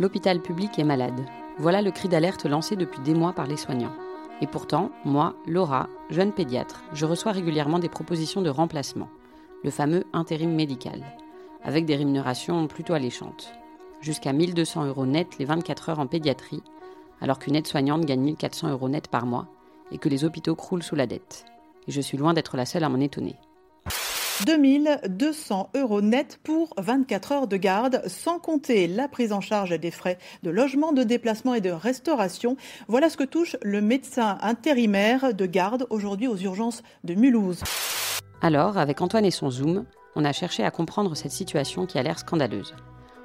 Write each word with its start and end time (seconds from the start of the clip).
L'hôpital 0.00 0.40
public 0.40 0.78
est 0.78 0.84
malade. 0.84 1.26
Voilà 1.58 1.82
le 1.82 1.90
cri 1.90 2.08
d'alerte 2.08 2.46
lancé 2.46 2.76
depuis 2.76 3.00
des 3.00 3.14
mois 3.14 3.32
par 3.32 3.48
les 3.48 3.56
soignants. 3.56 3.94
Et 4.40 4.46
pourtant, 4.46 4.92
moi, 5.04 5.34
Laura, 5.44 5.88
jeune 6.08 6.32
pédiatre, 6.32 6.84
je 6.92 7.04
reçois 7.04 7.32
régulièrement 7.32 7.80
des 7.80 7.88
propositions 7.88 8.40
de 8.40 8.48
remplacement, 8.48 9.08
le 9.64 9.70
fameux 9.70 10.04
intérim 10.12 10.54
médical, 10.54 11.02
avec 11.64 11.84
des 11.84 11.96
rémunérations 11.96 12.68
plutôt 12.68 12.94
alléchantes. 12.94 13.52
Jusqu'à 14.00 14.32
1200 14.32 14.84
euros 14.84 15.06
net 15.06 15.36
les 15.40 15.44
24 15.44 15.88
heures 15.88 15.98
en 15.98 16.06
pédiatrie, 16.06 16.62
alors 17.20 17.40
qu'une 17.40 17.56
aide-soignante 17.56 18.04
gagne 18.04 18.20
1400 18.20 18.70
euros 18.70 18.88
net 18.88 19.08
par 19.08 19.26
mois 19.26 19.48
et 19.90 19.98
que 19.98 20.08
les 20.08 20.24
hôpitaux 20.24 20.54
croulent 20.54 20.84
sous 20.84 20.94
la 20.94 21.08
dette. 21.08 21.44
Et 21.88 21.90
je 21.90 22.00
suis 22.00 22.18
loin 22.18 22.34
d'être 22.34 22.56
la 22.56 22.66
seule 22.66 22.84
à 22.84 22.88
m'en 22.88 23.00
étonner. 23.00 23.34
2200 24.44 25.70
euros 25.74 26.00
net 26.00 26.38
pour 26.42 26.74
24 26.78 27.32
heures 27.32 27.46
de 27.48 27.56
garde, 27.56 28.02
sans 28.06 28.38
compter 28.38 28.86
la 28.86 29.08
prise 29.08 29.32
en 29.32 29.40
charge 29.40 29.78
des 29.78 29.90
frais 29.90 30.18
de 30.42 30.50
logement, 30.50 30.92
de 30.92 31.02
déplacement 31.02 31.54
et 31.54 31.60
de 31.60 31.70
restauration. 31.70 32.56
Voilà 32.86 33.10
ce 33.10 33.16
que 33.16 33.24
touche 33.24 33.56
le 33.62 33.80
médecin 33.80 34.38
intérimaire 34.40 35.34
de 35.34 35.46
garde 35.46 35.86
aujourd'hui 35.90 36.28
aux 36.28 36.36
urgences 36.36 36.82
de 37.04 37.14
Mulhouse. 37.14 37.62
Alors, 38.40 38.78
avec 38.78 39.00
Antoine 39.00 39.24
et 39.24 39.30
son 39.30 39.50
Zoom, 39.50 39.84
on 40.14 40.24
a 40.24 40.32
cherché 40.32 40.64
à 40.64 40.70
comprendre 40.70 41.14
cette 41.16 41.32
situation 41.32 41.86
qui 41.86 41.98
a 41.98 42.02
l'air 42.02 42.18
scandaleuse. 42.18 42.74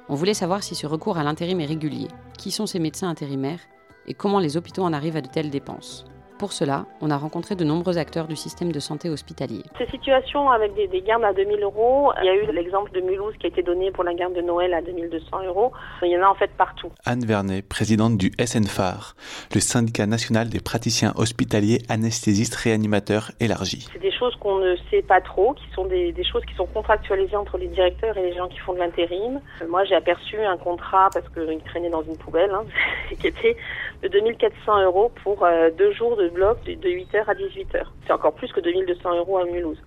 On 0.08 0.14
voulait 0.14 0.34
savoir 0.34 0.62
si 0.62 0.74
ce 0.74 0.86
recours 0.86 1.18
à 1.18 1.24
l'intérim 1.24 1.60
est 1.60 1.66
régulier, 1.66 2.08
qui 2.36 2.50
sont 2.50 2.66
ces 2.66 2.78
médecins 2.78 3.08
intérimaires 3.08 3.60
et 4.06 4.14
comment 4.14 4.38
les 4.38 4.56
hôpitaux 4.56 4.82
en 4.82 4.92
arrivent 4.92 5.16
à 5.16 5.22
de 5.22 5.28
telles 5.28 5.50
dépenses. 5.50 6.04
Pour 6.44 6.52
cela, 6.52 6.84
on 7.00 7.10
a 7.10 7.16
rencontré 7.16 7.56
de 7.56 7.64
nombreux 7.64 7.96
acteurs 7.96 8.26
du 8.26 8.36
système 8.36 8.70
de 8.70 8.78
santé 8.78 9.08
hospitalier. 9.08 9.62
Ces 9.78 9.86
situations 9.86 10.50
avec 10.50 10.74
des, 10.74 11.00
gardes 11.00 11.24
à 11.24 11.32
2000 11.32 11.62
euros, 11.62 12.12
il 12.20 12.26
y 12.26 12.28
a 12.28 12.34
eu 12.34 12.52
l'exemple 12.52 12.92
de 12.92 13.00
Mulhouse 13.00 13.32
qui 13.40 13.46
a 13.46 13.48
été 13.48 13.62
donné 13.62 13.90
pour 13.90 14.04
la 14.04 14.12
garde 14.12 14.34
de 14.34 14.42
Noël 14.42 14.74
à 14.74 14.82
2200 14.82 15.44
euros. 15.46 15.72
Il 16.02 16.10
y 16.10 16.18
en 16.18 16.22
a 16.22 16.28
en 16.28 16.34
fait 16.34 16.50
partout. 16.58 16.92
Anne 17.06 17.24
Vernet, 17.24 17.66
présidente 17.66 18.18
du 18.18 18.30
SNFAR, 18.38 19.16
le 19.54 19.60
syndicat 19.60 20.04
national 20.04 20.50
des 20.50 20.60
praticiens 20.60 21.14
hospitaliers 21.16 21.78
anesthésistes 21.88 22.56
réanimateurs 22.56 23.30
élargis. 23.40 23.88
C'est 23.94 24.02
des 24.02 24.12
choses 24.12 24.36
qu'on 24.36 24.58
ne 24.58 24.76
sait 24.90 25.00
pas 25.00 25.22
trop, 25.22 25.54
qui 25.54 25.64
sont 25.74 25.86
des, 25.86 26.12
choses 26.30 26.44
qui 26.44 26.54
sont 26.56 26.66
contractualisées 26.66 27.36
entre 27.36 27.56
les 27.56 27.68
directeurs 27.68 28.18
et 28.18 28.22
les 28.22 28.36
gens 28.36 28.48
qui 28.48 28.58
font 28.58 28.74
de 28.74 28.80
l'intérim. 28.80 29.40
Euh, 29.62 29.68
moi, 29.70 29.84
j'ai 29.84 29.94
aperçu 29.94 30.38
un 30.38 30.58
contrat 30.58 31.08
parce 31.14 31.26
qu'il 31.30 31.58
traînait 31.64 31.88
dans 31.88 32.02
une 32.02 32.18
poubelle, 32.18 32.50
hein, 32.50 32.64
qui 33.18 33.28
était 33.28 33.56
de 34.04 34.08
2400 34.08 34.82
euros 34.84 35.10
pour 35.22 35.44
euh, 35.44 35.70
deux 35.70 35.92
jours 35.92 36.16
de 36.16 36.28
bloc 36.28 36.62
de 36.64 36.72
8h 36.72 37.24
à 37.26 37.34
18h. 37.34 37.86
C'est 38.06 38.12
encore 38.12 38.34
plus 38.34 38.52
que 38.52 38.60
2200 38.60 39.16
euros 39.16 39.38
à 39.38 39.46
Mulhouse. 39.46 39.78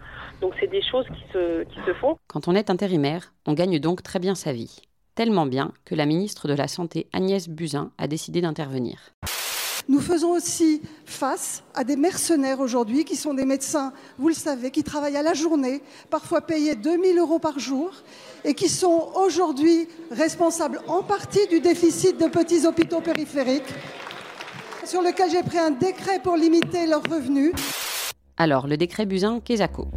Donc 0.41 0.53
c'est 0.59 0.67
des 0.67 0.81
choses 0.81 1.05
qui 1.05 1.23
se, 1.31 1.63
qui 1.65 1.79
se 1.85 1.93
font. 1.93 2.17
Quand 2.27 2.47
on 2.47 2.55
est 2.55 2.71
intérimaire, 2.71 3.33
on 3.45 3.53
gagne 3.53 3.79
donc 3.79 4.01
très 4.01 4.17
bien 4.17 4.33
sa 4.33 4.53
vie. 4.53 4.81
Tellement 5.13 5.45
bien 5.45 5.71
que 5.85 5.93
la 5.93 6.07
ministre 6.07 6.47
de 6.47 6.55
la 6.55 6.67
Santé 6.67 7.07
Agnès 7.13 7.47
Buzyn 7.47 7.91
a 7.99 8.07
décidé 8.07 8.41
d'intervenir. 8.41 8.97
Nous 9.87 10.01
faisons 10.01 10.31
aussi 10.31 10.81
face 11.05 11.63
à 11.73 11.83
des 11.83 11.95
mercenaires 11.95 12.59
aujourd'hui 12.59 13.05
qui 13.05 13.15
sont 13.15 13.33
des 13.33 13.45
médecins, 13.45 13.93
vous 14.17 14.27
le 14.27 14.33
savez, 14.33 14.69
qui 14.69 14.83
travaillent 14.83 15.15
à 15.15 15.23
la 15.23 15.33
journée, 15.33 15.81
parfois 16.09 16.41
payés 16.41 16.75
2000 16.75 17.17
euros 17.17 17.39
par 17.39 17.57
jour, 17.57 17.91
et 18.43 18.53
qui 18.53 18.67
sont 18.67 19.11
aujourd'hui 19.15 19.87
responsables 20.11 20.81
en 20.87 21.03
partie 21.03 21.47
du 21.47 21.61
déficit 21.61 22.19
de 22.19 22.27
petits 22.27 22.67
hôpitaux 22.67 22.99
périphériques 22.99 23.73
sur 24.87 25.01
lequel 25.01 25.29
j'ai 25.29 25.43
pris 25.43 25.57
un 25.57 25.71
décret 25.71 26.19
pour 26.23 26.37
limiter 26.37 26.87
leurs 26.87 27.03
revenus. 27.03 27.51
Alors, 28.37 28.67
le 28.67 28.77
décret 28.77 29.05
Buzyn-Quesaco. 29.05 29.89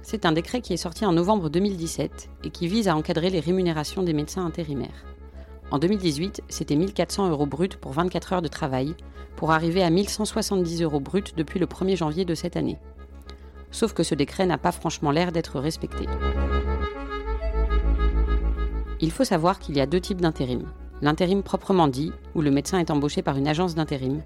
C'est 0.00 0.24
un 0.24 0.32
décret 0.32 0.62
qui 0.62 0.72
est 0.72 0.78
sorti 0.78 1.04
en 1.04 1.12
novembre 1.12 1.50
2017 1.50 2.30
et 2.44 2.50
qui 2.50 2.68
vise 2.68 2.88
à 2.88 2.96
encadrer 2.96 3.28
les 3.28 3.40
rémunérations 3.40 4.02
des 4.02 4.14
médecins 4.14 4.46
intérimaires. 4.46 5.04
En 5.70 5.78
2018, 5.78 6.42
c'était 6.48 6.76
1400 6.76 7.28
euros 7.28 7.44
bruts 7.44 7.76
pour 7.78 7.92
24 7.92 8.32
heures 8.32 8.42
de 8.42 8.48
travail, 8.48 8.94
pour 9.36 9.52
arriver 9.52 9.82
à 9.82 9.90
1170 9.90 10.82
euros 10.82 11.00
bruts 11.00 11.34
depuis 11.36 11.58
le 11.58 11.66
1er 11.66 11.96
janvier 11.96 12.24
de 12.24 12.34
cette 12.34 12.56
année. 12.56 12.78
Sauf 13.72 13.92
que 13.92 14.04
ce 14.04 14.14
décret 14.14 14.46
n'a 14.46 14.58
pas 14.58 14.72
franchement 14.72 15.10
l'air 15.10 15.32
d'être 15.32 15.60
respecté. 15.60 16.06
Il 19.00 19.10
faut 19.10 19.24
savoir 19.24 19.58
qu'il 19.58 19.76
y 19.76 19.80
a 19.82 19.86
deux 19.86 20.00
types 20.00 20.22
d'intérim 20.22 20.66
l'intérim 21.02 21.42
proprement 21.42 21.88
dit, 21.88 22.12
où 22.34 22.42
le 22.42 22.50
médecin 22.50 22.78
est 22.78 22.90
embauché 22.90 23.22
par 23.22 23.36
une 23.36 23.48
agence 23.48 23.74
d'intérim, 23.74 24.22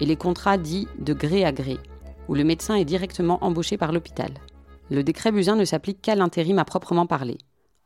et 0.00 0.06
les 0.06 0.16
contrats 0.16 0.58
dits 0.58 0.88
de 0.98 1.12
gré 1.12 1.44
à 1.44 1.52
gré, 1.52 1.78
où 2.28 2.34
le 2.34 2.44
médecin 2.44 2.74
est 2.74 2.84
directement 2.84 3.42
embauché 3.42 3.76
par 3.76 3.92
l'hôpital. 3.92 4.32
Le 4.90 5.02
décret 5.02 5.32
Buzyn 5.32 5.56
ne 5.56 5.64
s'applique 5.64 6.00
qu'à 6.00 6.14
l'intérim 6.14 6.58
à 6.58 6.64
proprement 6.64 7.06
parler. 7.06 7.38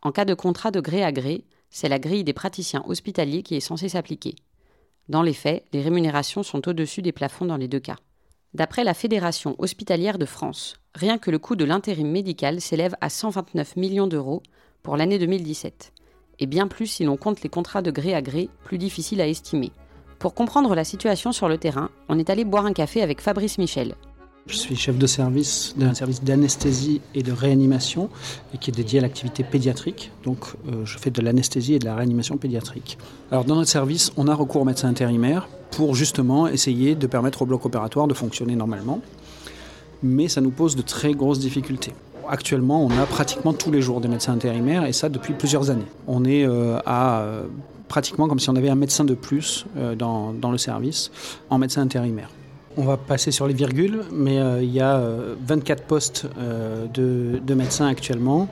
En 0.02 0.12
cas 0.12 0.24
de 0.24 0.34
contrat 0.34 0.70
de 0.70 0.80
gré 0.80 1.02
à 1.02 1.12
gré, 1.12 1.44
c'est 1.70 1.88
la 1.88 1.98
grille 1.98 2.24
des 2.24 2.32
praticiens 2.32 2.84
hospitaliers 2.86 3.42
qui 3.42 3.54
est 3.54 3.60
censée 3.60 3.88
s'appliquer. 3.88 4.36
Dans 5.08 5.22
les 5.22 5.32
faits, 5.32 5.64
les 5.72 5.82
rémunérations 5.82 6.42
sont 6.42 6.68
au-dessus 6.68 7.02
des 7.02 7.12
plafonds 7.12 7.46
dans 7.46 7.56
les 7.56 7.68
deux 7.68 7.80
cas. 7.80 7.96
D'après 8.54 8.84
la 8.84 8.94
Fédération 8.94 9.56
hospitalière 9.58 10.18
de 10.18 10.26
France, 10.26 10.74
rien 10.94 11.18
que 11.18 11.30
le 11.30 11.38
coût 11.38 11.56
de 11.56 11.64
l'intérim 11.64 12.10
médical 12.10 12.60
s'élève 12.60 12.94
à 13.00 13.08
129 13.08 13.76
millions 13.76 14.06
d'euros 14.06 14.42
pour 14.82 14.96
l'année 14.96 15.18
2017 15.18 15.92
et 16.38 16.46
bien 16.46 16.68
plus 16.68 16.86
si 16.86 17.04
l'on 17.04 17.16
compte 17.16 17.42
les 17.42 17.48
contrats 17.48 17.82
de 17.82 17.90
gré 17.90 18.14
à 18.14 18.22
gré, 18.22 18.48
plus 18.64 18.78
difficiles 18.78 19.20
à 19.20 19.28
estimer. 19.28 19.72
Pour 20.18 20.34
comprendre 20.34 20.74
la 20.74 20.84
situation 20.84 21.32
sur 21.32 21.48
le 21.48 21.58
terrain, 21.58 21.90
on 22.08 22.18
est 22.18 22.30
allé 22.30 22.44
boire 22.44 22.66
un 22.66 22.72
café 22.72 23.02
avec 23.02 23.20
Fabrice 23.20 23.58
Michel. 23.58 23.94
Je 24.46 24.56
suis 24.56 24.74
chef 24.74 24.98
de 24.98 25.06
service 25.06 25.74
d'un 25.76 25.94
service 25.94 26.24
d'anesthésie 26.24 27.00
et 27.14 27.22
de 27.22 27.30
réanimation 27.30 28.08
et 28.52 28.58
qui 28.58 28.70
est 28.70 28.74
dédié 28.74 28.98
à 28.98 29.02
l'activité 29.02 29.44
pédiatrique. 29.44 30.10
Donc 30.24 30.46
euh, 30.66 30.84
je 30.84 30.98
fais 30.98 31.10
de 31.10 31.22
l'anesthésie 31.22 31.74
et 31.74 31.78
de 31.78 31.84
la 31.84 31.94
réanimation 31.94 32.36
pédiatrique. 32.36 32.98
Alors 33.30 33.44
dans 33.44 33.54
notre 33.54 33.70
service, 33.70 34.12
on 34.16 34.26
a 34.26 34.34
recours 34.34 34.62
aux 34.62 34.64
médecins 34.64 34.88
intérimaires 34.88 35.48
pour 35.70 35.94
justement 35.94 36.48
essayer 36.48 36.96
de 36.96 37.06
permettre 37.06 37.42
au 37.42 37.46
bloc 37.46 37.64
opératoire 37.66 38.08
de 38.08 38.14
fonctionner 38.14 38.56
normalement. 38.56 39.00
Mais 40.02 40.26
ça 40.26 40.40
nous 40.40 40.50
pose 40.50 40.74
de 40.74 40.82
très 40.82 41.14
grosses 41.14 41.38
difficultés. 41.38 41.92
Actuellement, 42.28 42.84
on 42.84 42.90
a 42.90 43.06
pratiquement 43.06 43.52
tous 43.52 43.70
les 43.70 43.82
jours 43.82 44.00
des 44.00 44.08
médecins 44.08 44.32
intérimaires 44.32 44.84
et 44.84 44.92
ça 44.92 45.08
depuis 45.08 45.34
plusieurs 45.34 45.70
années. 45.70 45.86
On 46.06 46.24
est 46.24 46.46
euh, 46.46 46.78
à 46.86 47.20
euh, 47.20 47.44
pratiquement 47.88 48.28
comme 48.28 48.38
si 48.38 48.48
on 48.50 48.56
avait 48.56 48.70
un 48.70 48.74
médecin 48.74 49.04
de 49.04 49.14
plus 49.14 49.66
euh, 49.76 49.94
dans, 49.94 50.50
le 50.50 50.58
service 50.58 51.10
en 51.50 51.58
médecin 51.58 51.82
intérimaire. 51.82 52.30
On 52.76 52.84
va 52.84 52.96
passer 52.96 53.32
sur 53.32 53.46
les 53.46 53.52
virgules, 53.52 54.02
mais 54.10 54.36
il 54.62 54.72
y 54.72 54.80
a 54.80 54.98
24 55.46 55.82
postes 55.82 56.26
de, 56.94 57.38
de, 57.38 57.54
médecins 57.54 57.86
actuellement 57.86 58.48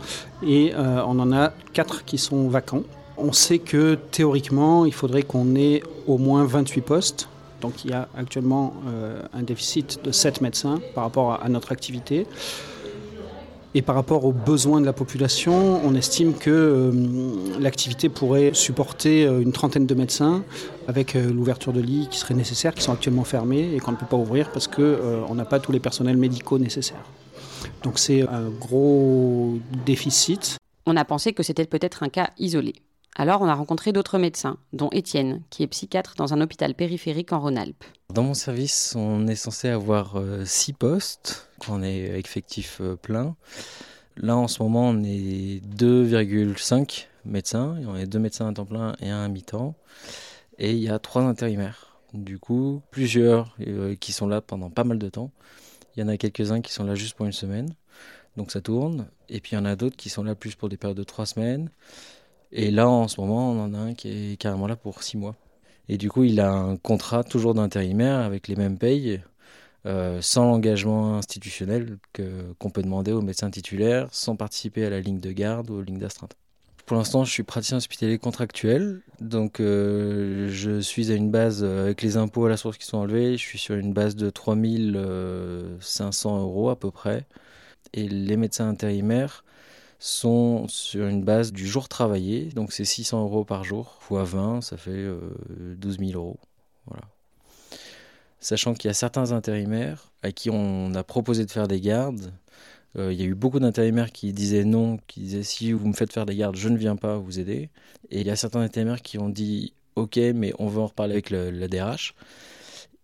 et 0.46 0.74
on 0.76 1.18
en 1.18 1.32
a 1.32 1.54
4 1.72 2.04
qui 2.04 2.18
sont 2.18 2.48
vacants. 2.48 2.82
On 3.16 3.32
sait 3.32 3.60
que 3.60 3.94
théoriquement, 3.94 4.84
il 4.84 4.92
faudrait 4.92 5.22
qu'on 5.22 5.56
ait 5.56 5.82
au 6.06 6.18
moins 6.18 6.44
28 6.44 6.80
postes. 6.82 7.28
Donc 7.62 7.82
il 7.86 7.92
y 7.92 7.94
a 7.94 8.08
actuellement 8.14 8.74
un 9.32 9.42
déficit 9.42 10.04
de 10.04 10.12
7 10.12 10.42
médecins 10.42 10.80
par 10.94 11.04
rapport 11.04 11.42
à 11.42 11.48
notre 11.48 11.72
activité. 11.72 12.26
Et 13.74 13.82
par 13.82 13.94
rapport 13.94 14.24
aux 14.24 14.32
besoins 14.32 14.80
de 14.80 14.86
la 14.86 14.92
population, 14.92 15.80
on 15.84 15.94
estime 15.94 16.34
que 16.34 16.50
euh, 16.50 17.60
l'activité 17.60 18.08
pourrait 18.08 18.50
supporter 18.52 19.24
euh, 19.24 19.40
une 19.40 19.52
trentaine 19.52 19.86
de 19.86 19.94
médecins 19.94 20.42
avec 20.88 21.14
euh, 21.14 21.32
l'ouverture 21.32 21.72
de 21.72 21.80
lits 21.80 22.08
qui 22.10 22.18
serait 22.18 22.34
nécessaire, 22.34 22.74
qui 22.74 22.82
sont 22.82 22.92
actuellement 22.92 23.22
fermés 23.22 23.72
et 23.72 23.78
qu'on 23.78 23.92
ne 23.92 23.96
peut 23.96 24.06
pas 24.06 24.16
ouvrir 24.16 24.50
parce 24.50 24.66
qu'on 24.66 25.34
n'a 25.34 25.44
pas 25.44 25.60
tous 25.60 25.70
les 25.70 25.78
personnels 25.78 26.16
médicaux 26.16 26.58
nécessaires. 26.58 27.04
Donc 27.84 28.00
c'est 28.00 28.22
un 28.22 28.48
gros 28.48 29.58
déficit. 29.86 30.56
On 30.86 30.96
a 30.96 31.04
pensé 31.04 31.32
que 31.32 31.44
c'était 31.44 31.66
peut-être 31.66 32.02
un 32.02 32.08
cas 32.08 32.30
isolé. 32.38 32.74
Alors 33.16 33.42
on 33.42 33.48
a 33.48 33.54
rencontré 33.54 33.92
d'autres 33.92 34.18
médecins, 34.18 34.56
dont 34.72 34.88
Étienne, 34.92 35.42
qui 35.50 35.62
est 35.62 35.66
psychiatre 35.66 36.14
dans 36.16 36.32
un 36.32 36.40
hôpital 36.40 36.74
périphérique 36.74 37.32
en 37.32 37.40
Rhône-Alpes. 37.40 37.84
Dans 38.12 38.22
mon 38.22 38.34
service, 38.34 38.94
on 38.96 39.26
est 39.26 39.34
censé 39.34 39.68
avoir 39.68 40.16
euh, 40.16 40.44
six 40.44 40.72
postes 40.72 41.48
quand 41.58 41.74
on 41.74 41.82
est 41.82 42.18
effectif 42.18 42.78
euh, 42.80 42.96
plein. 42.96 43.36
Là, 44.16 44.36
en 44.36 44.48
ce 44.48 44.62
moment, 44.62 44.88
on 44.88 45.02
est 45.02 45.64
2,5 45.76 47.06
médecins. 47.24 47.76
On 47.86 47.96
est 47.96 48.06
deux 48.06 48.18
médecins 48.18 48.48
à 48.48 48.52
temps 48.52 48.66
plein 48.66 48.94
et 49.00 49.08
un 49.10 49.24
à 49.24 49.28
mi-temps. 49.28 49.74
Et 50.58 50.72
il 50.72 50.78
y 50.78 50.88
a 50.88 50.98
trois 50.98 51.22
intérimaires. 51.22 51.98
Du 52.12 52.38
coup, 52.38 52.82
plusieurs 52.90 53.56
euh, 53.66 53.94
qui 53.94 54.12
sont 54.12 54.26
là 54.26 54.40
pendant 54.40 54.70
pas 54.70 54.84
mal 54.84 54.98
de 54.98 55.08
temps. 55.08 55.30
Il 55.96 56.00
y 56.00 56.02
en 56.02 56.08
a 56.08 56.16
quelques-uns 56.16 56.60
qui 56.60 56.72
sont 56.72 56.84
là 56.84 56.94
juste 56.94 57.14
pour 57.14 57.26
une 57.26 57.32
semaine. 57.32 57.74
Donc 58.36 58.50
ça 58.52 58.60
tourne. 58.60 59.08
Et 59.28 59.40
puis 59.40 59.52
il 59.52 59.54
y 59.56 59.58
en 59.58 59.64
a 59.64 59.76
d'autres 59.76 59.96
qui 59.96 60.08
sont 60.08 60.22
là 60.22 60.34
plus 60.34 60.54
pour 60.54 60.68
des 60.68 60.76
périodes 60.76 60.98
de 60.98 61.04
trois 61.04 61.26
semaines. 61.26 61.70
Et 62.52 62.70
là, 62.70 62.88
en 62.88 63.08
ce 63.08 63.20
moment, 63.20 63.50
on 63.52 63.64
en 63.64 63.74
a 63.74 63.78
un 63.78 63.94
qui 63.94 64.32
est 64.32 64.36
carrément 64.36 64.66
là 64.66 64.76
pour 64.76 65.02
six 65.02 65.16
mois. 65.16 65.36
Et 65.88 65.98
du 65.98 66.10
coup, 66.10 66.24
il 66.24 66.40
a 66.40 66.52
un 66.52 66.76
contrat 66.76 67.24
toujours 67.24 67.54
d'intérimaire 67.54 68.18
avec 68.18 68.48
les 68.48 68.56
mêmes 68.56 68.78
payes, 68.78 69.20
euh, 69.86 70.20
sans 70.20 70.44
l'engagement 70.44 71.16
institutionnel 71.16 71.98
qu'on 72.14 72.70
peut 72.70 72.82
demander 72.82 73.12
aux 73.12 73.22
médecins 73.22 73.50
titulaires, 73.50 74.08
sans 74.12 74.36
participer 74.36 74.84
à 74.84 74.90
la 74.90 75.00
ligne 75.00 75.20
de 75.20 75.32
garde 75.32 75.70
ou 75.70 75.74
aux 75.74 75.82
lignes 75.82 75.98
d'astreinte. 75.98 76.36
Pour 76.86 76.96
l'instant, 76.96 77.24
je 77.24 77.30
suis 77.30 77.42
praticien 77.44 77.78
hospitalier 77.78 78.18
contractuel, 78.18 79.02
donc 79.20 79.60
euh, 79.60 80.48
je 80.50 80.80
suis 80.80 81.12
à 81.12 81.14
une 81.14 81.30
base 81.30 81.62
euh, 81.62 81.84
avec 81.84 82.02
les 82.02 82.16
impôts 82.16 82.46
à 82.46 82.48
la 82.48 82.56
source 82.56 82.78
qui 82.78 82.86
sont 82.86 82.98
enlevés, 82.98 83.36
je 83.36 83.42
suis 83.42 83.58
sur 83.58 83.76
une 83.76 83.92
base 83.92 84.16
de 84.16 84.28
3500 84.28 86.40
euros 86.40 86.68
à 86.68 86.78
peu 86.78 86.90
près. 86.90 87.26
Et 87.94 88.08
les 88.08 88.36
médecins 88.36 88.68
intérimaires, 88.68 89.44
sont 90.00 90.66
sur 90.66 91.06
une 91.06 91.22
base 91.22 91.52
du 91.52 91.68
jour 91.68 91.88
travaillé. 91.88 92.46
Donc 92.46 92.72
c'est 92.72 92.84
600 92.84 93.22
euros 93.22 93.44
par 93.44 93.62
jour, 93.62 93.98
fois 94.00 94.24
20, 94.24 94.62
ça 94.62 94.76
fait 94.76 95.06
12 95.76 95.98
000 95.98 96.12
euros. 96.12 96.40
Voilà. 96.86 97.02
Sachant 98.40 98.74
qu'il 98.74 98.88
y 98.88 98.90
a 98.90 98.94
certains 98.94 99.32
intérimaires 99.32 100.10
à 100.22 100.32
qui 100.32 100.50
on 100.50 100.94
a 100.94 101.04
proposé 101.04 101.44
de 101.44 101.50
faire 101.50 101.68
des 101.68 101.80
gardes. 101.80 102.32
il 102.96 103.12
y 103.12 103.22
a 103.22 103.26
eu 103.26 103.34
beaucoup 103.34 103.60
d'intérimaires 103.60 104.10
qui 104.10 104.32
disaient 104.32 104.64
non, 104.64 104.98
qui 105.06 105.20
disaient 105.20 105.42
si 105.42 105.72
vous 105.72 105.86
me 105.86 105.92
faites 105.92 106.12
faire 106.12 106.26
des 106.26 106.34
gardes, 106.34 106.56
je 106.56 106.70
ne 106.70 106.78
viens 106.78 106.96
pas 106.96 107.18
vous 107.18 107.38
aider. 107.38 107.68
Et 108.10 108.22
il 108.22 108.26
y 108.26 108.30
a 108.30 108.36
certains 108.36 108.60
intérimaires 108.60 109.02
qui 109.02 109.18
ont 109.18 109.28
dit 109.28 109.74
ok, 109.96 110.16
mais 110.34 110.52
on 110.58 110.68
veut 110.68 110.80
en 110.80 110.86
reparler 110.86 111.12
avec 111.12 111.30
la 111.30 111.68
DRH. 111.68 112.14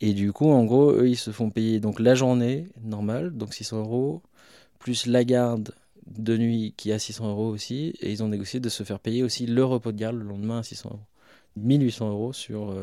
Et 0.01 0.13
du 0.13 0.33
coup, 0.33 0.51
en 0.51 0.65
gros, 0.65 0.93
eux, 0.93 1.09
ils 1.09 1.17
se 1.17 1.31
font 1.31 1.51
payer 1.51 1.81
donc 1.81 2.01
la 2.01 2.15
journée 2.15 2.69
normale, 2.83 3.37
donc 3.37 3.55
600 3.55 3.81
euros, 3.81 4.23
plus 4.79 5.07
la 5.07 5.25
garde 5.25 5.73
de 6.07 6.37
nuit 6.37 6.75
qui 6.77 6.91
est 6.91 6.95
à 6.95 6.99
600 6.99 7.31
euros 7.31 7.49
aussi, 7.49 7.95
et 8.01 8.13
ils 8.13 8.23
ont 8.23 8.29
négocié 8.29 8.61
de 8.61 8.69
se 8.69 8.83
faire 8.83 9.01
payer 9.01 9.23
aussi 9.23 9.47
le 9.47 9.65
repos 9.65 9.93
de 9.93 9.99
garde 9.99 10.17
le 10.17 10.25
lendemain 10.25 10.59
à 10.59 10.63
600 10.63 10.91
euros. 10.93 11.01
1800 11.57 12.11
euros 12.11 12.33
sur 12.33 12.75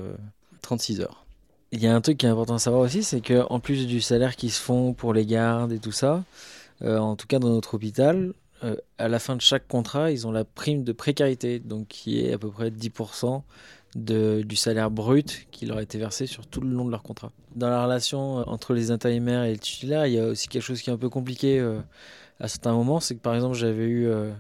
36 0.62 1.00
euh, 1.00 1.04
heures. 1.04 1.26
Il 1.72 1.82
y 1.82 1.88
a 1.88 1.96
un 1.96 2.02
truc 2.02 2.18
qui 2.18 2.26
est 2.26 2.30
important 2.30 2.56
à 2.56 2.60
savoir 2.60 2.82
aussi, 2.84 3.04
c'est 3.04 3.22
qu'en 3.22 3.60
plus 3.60 3.88
du 3.88 4.02
salaire 4.02 4.36
qu'ils 4.36 4.52
se 4.52 4.62
font 4.62 4.94
pour 4.94 5.14
les 5.14 5.26
gardes 5.26 5.72
et 5.72 5.80
tout 5.80 5.92
ça, 5.92 6.24
euh, 6.84 6.98
en 6.98 7.16
tout 7.16 7.28
cas 7.28 7.40
dans 7.40 7.50
notre 7.50 7.76
hôpital, 7.76 8.34
euh, 8.64 8.76
à 8.98 9.08
la 9.08 9.20
fin 9.20 9.36
de 9.36 9.42
chaque 9.42 9.68
contrat, 9.68 10.12
ils 10.12 10.28
ont 10.28 10.32
la 10.32 10.44
prime 10.44 10.84
de 10.84 10.92
précarité, 10.92 11.60
donc 11.60 11.88
qui 11.88 12.24
est 12.24 12.34
à 12.34 12.38
peu 12.38 12.50
près 12.50 12.70
10% 12.70 13.44
du 13.96 14.56
salaire 14.56 14.90
brut 14.90 15.48
qui 15.52 15.68
leur 15.68 15.78
a 15.78 15.84
été 15.84 16.00
versé 16.00 16.26
sur 16.26 16.48
tout 16.48 16.62
le 16.62 16.70
long 16.70 16.86
de 16.86 16.90
leur 16.90 17.04
contrat. 17.04 17.32
Dans 17.56 17.70
la 17.70 17.84
relation 17.84 18.38
entre 18.50 18.74
les 18.74 18.90
intérimaires 18.90 19.44
et 19.44 19.52
le 19.52 19.60
titulaire, 19.60 20.08
il 20.08 20.14
y 20.14 20.20
a 20.20 20.26
aussi 20.26 20.48
quelque 20.48 20.64
chose 20.64 20.82
qui 20.82 20.90
est 20.90 20.94
un 20.94 20.98
peu 20.98 21.10
compliqué 21.10 21.60
à 22.40 22.48
certains 22.48 22.74
moments. 22.74 23.00
C'est 23.00 23.16
que 23.16 23.22
par 23.22 23.36
exemple, 23.36 23.56
j'avais 23.56 23.86
eu 23.86 24.08
euh, 24.08 24.32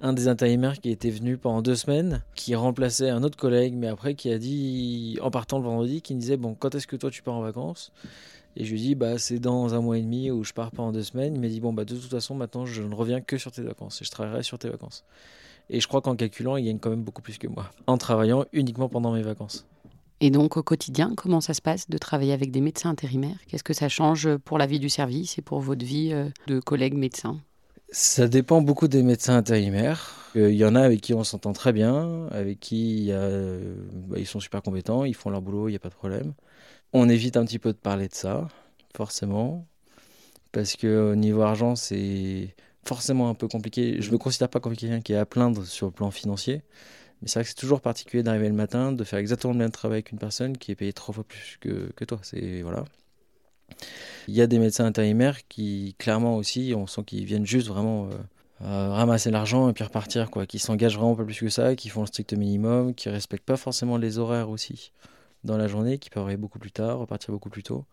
un 0.00 0.12
des 0.12 0.28
intérimaires 0.28 0.78
qui 0.80 0.90
était 0.90 1.10
venu 1.10 1.36
pendant 1.36 1.62
deux 1.62 1.76
semaines, 1.76 2.22
qui 2.34 2.54
remplaçait 2.54 3.10
un 3.10 3.22
autre 3.22 3.36
collègue, 3.36 3.74
mais 3.74 3.88
après 3.88 4.14
qui 4.14 4.30
a 4.30 4.38
dit, 4.38 5.18
en 5.22 5.30
partant 5.30 5.58
le 5.58 5.64
vendredi, 5.64 6.02
qui 6.02 6.14
me 6.14 6.20
disait 6.20 6.36
Bon, 6.36 6.54
quand 6.54 6.74
est-ce 6.74 6.86
que 6.86 6.96
toi 6.96 7.10
tu 7.10 7.22
pars 7.22 7.34
en 7.34 7.42
vacances? 7.42 7.92
Et 8.56 8.64
je 8.64 8.72
lui 8.72 8.80
dis, 8.80 8.94
bah, 8.94 9.18
c'est 9.18 9.38
dans 9.38 9.74
un 9.74 9.82
mois 9.82 9.98
et 9.98 10.02
demi 10.02 10.30
où 10.30 10.42
je 10.42 10.54
pars 10.54 10.70
pendant 10.70 10.90
deux 10.90 11.02
semaines. 11.02 11.34
Il 11.34 11.40
m'a 11.42 11.48
dit, 11.48 11.60
bon, 11.60 11.74
bah, 11.74 11.84
de 11.84 11.94
toute 11.94 12.10
façon, 12.10 12.34
maintenant, 12.34 12.64
je 12.64 12.82
ne 12.82 12.94
reviens 12.94 13.20
que 13.20 13.36
sur 13.36 13.52
tes 13.52 13.60
vacances 13.60 14.00
et 14.00 14.04
je 14.06 14.10
travaillerai 14.10 14.42
sur 14.42 14.58
tes 14.58 14.70
vacances. 14.70 15.04
Et 15.68 15.80
je 15.80 15.86
crois 15.86 16.00
qu'en 16.00 16.16
calculant, 16.16 16.56
il 16.56 16.64
gagne 16.64 16.78
quand 16.78 16.90
même 16.90 17.02
beaucoup 17.02 17.22
plus 17.22 17.36
que 17.36 17.48
moi, 17.48 17.70
en 17.86 17.98
travaillant 17.98 18.46
uniquement 18.52 18.88
pendant 18.88 19.12
mes 19.12 19.22
vacances. 19.22 19.66
Et 20.20 20.30
donc 20.30 20.56
au 20.56 20.62
quotidien, 20.62 21.12
comment 21.14 21.40
ça 21.40 21.52
se 21.52 21.60
passe 21.60 21.90
de 21.90 21.98
travailler 21.98 22.32
avec 22.32 22.50
des 22.50 22.60
médecins 22.60 22.90
intérimaires? 22.90 23.36
Qu'est-ce 23.48 23.64
que 23.64 23.74
ça 23.74 23.88
change 23.88 24.36
pour 24.38 24.58
la 24.58 24.66
vie 24.66 24.80
du 24.80 24.88
service 24.88 25.38
et 25.38 25.42
pour 25.42 25.60
votre 25.60 25.84
vie 25.84 26.12
euh, 26.12 26.28
de 26.46 26.58
collègues 26.58 26.94
médecins? 26.94 27.38
Ça 27.90 28.26
dépend 28.26 28.62
beaucoup 28.62 28.88
des 28.88 29.02
médecins 29.02 29.36
intérimaires. 29.36 30.14
Euh, 30.36 30.50
il 30.50 30.56
y 30.56 30.64
en 30.64 30.74
a 30.74 30.80
avec 30.80 31.00
qui 31.00 31.14
on 31.14 31.22
s'entend 31.22 31.52
très 31.52 31.72
bien, 31.72 32.26
avec 32.30 32.60
qui 32.60 33.08
euh, 33.10 33.74
bah, 33.92 34.16
ils 34.18 34.26
sont 34.26 34.40
super 34.40 34.62
compétents, 34.62 35.04
ils 35.04 35.14
font 35.14 35.30
leur 35.30 35.42
boulot, 35.42 35.68
il 35.68 35.72
n'y 35.72 35.76
a 35.76 35.80
pas 35.80 35.90
de 35.90 35.94
problème. 35.94 36.32
On 36.92 37.08
évite 37.08 37.36
un 37.36 37.44
petit 37.44 37.58
peu 37.58 37.72
de 37.72 37.78
parler 37.78 38.08
de 38.08 38.14
ça, 38.14 38.48
forcément, 38.96 39.66
parce 40.52 40.76
que 40.76 41.12
au 41.12 41.14
niveau 41.14 41.42
argent, 41.42 41.76
c'est 41.76 42.54
forcément 42.84 43.28
un 43.28 43.34
peu 43.34 43.48
compliqué. 43.48 44.00
Je 44.00 44.08
ne 44.08 44.12
me 44.12 44.18
considère 44.18 44.48
pas 44.48 44.60
comme 44.60 44.76
quelqu'un 44.76 45.00
qui 45.00 45.12
est 45.12 45.16
à 45.16 45.26
plaindre 45.26 45.64
sur 45.64 45.86
le 45.86 45.92
plan 45.92 46.10
financier. 46.10 46.62
Mais 47.22 47.28
c'est 47.28 47.38
vrai 47.38 47.44
que 47.44 47.48
c'est 47.48 47.56
toujours 47.56 47.80
particulier 47.80 48.22
d'arriver 48.22 48.48
le 48.48 48.54
matin, 48.54 48.92
de 48.92 49.04
faire 49.04 49.18
exactement 49.18 49.52
le 49.52 49.58
même 49.58 49.70
travail 49.70 50.02
qu'une 50.02 50.18
personne 50.18 50.56
qui 50.58 50.72
est 50.72 50.74
payée 50.74 50.92
trois 50.92 51.14
fois 51.14 51.24
plus 51.24 51.58
que, 51.60 52.04
toi. 52.04 52.20
Voilà. 52.62 52.84
Il 54.28 54.34
y 54.34 54.42
a 54.42 54.46
des 54.46 54.58
médecins 54.58 54.84
intérimaires 54.84 55.46
qui, 55.48 55.94
clairement 55.98 56.36
aussi, 56.36 56.74
on 56.76 56.86
sent 56.86 57.02
qu'ils 57.04 57.24
viennent 57.24 57.46
juste 57.46 57.68
vraiment 57.68 58.08
euh, 58.62 58.90
ramasser 58.90 59.30
l'argent 59.30 59.68
et 59.68 59.72
puis 59.72 59.84
repartir, 59.84 60.30
quoi. 60.30 60.46
Qui 60.46 60.58
s'engagent 60.58 60.96
vraiment 60.96 61.16
pas 61.16 61.24
plus 61.24 61.40
que 61.40 61.48
ça, 61.48 61.74
qui 61.74 61.88
font 61.88 62.02
le 62.02 62.06
strict 62.06 62.34
minimum, 62.34 62.94
qui 62.94 63.08
respectent 63.08 63.46
pas 63.46 63.56
forcément 63.56 63.96
les 63.96 64.18
horaires 64.18 64.50
aussi 64.50 64.92
dans 65.46 65.56
la 65.56 65.68
journée, 65.68 65.98
qui 65.98 66.10
peuvent 66.10 66.24
arriver 66.24 66.36
beaucoup 66.36 66.58
plus 66.58 66.72
tard, 66.72 66.98
repartir 66.98 67.32
beaucoup 67.32 67.48
plus 67.48 67.62
tôt. 67.62 67.84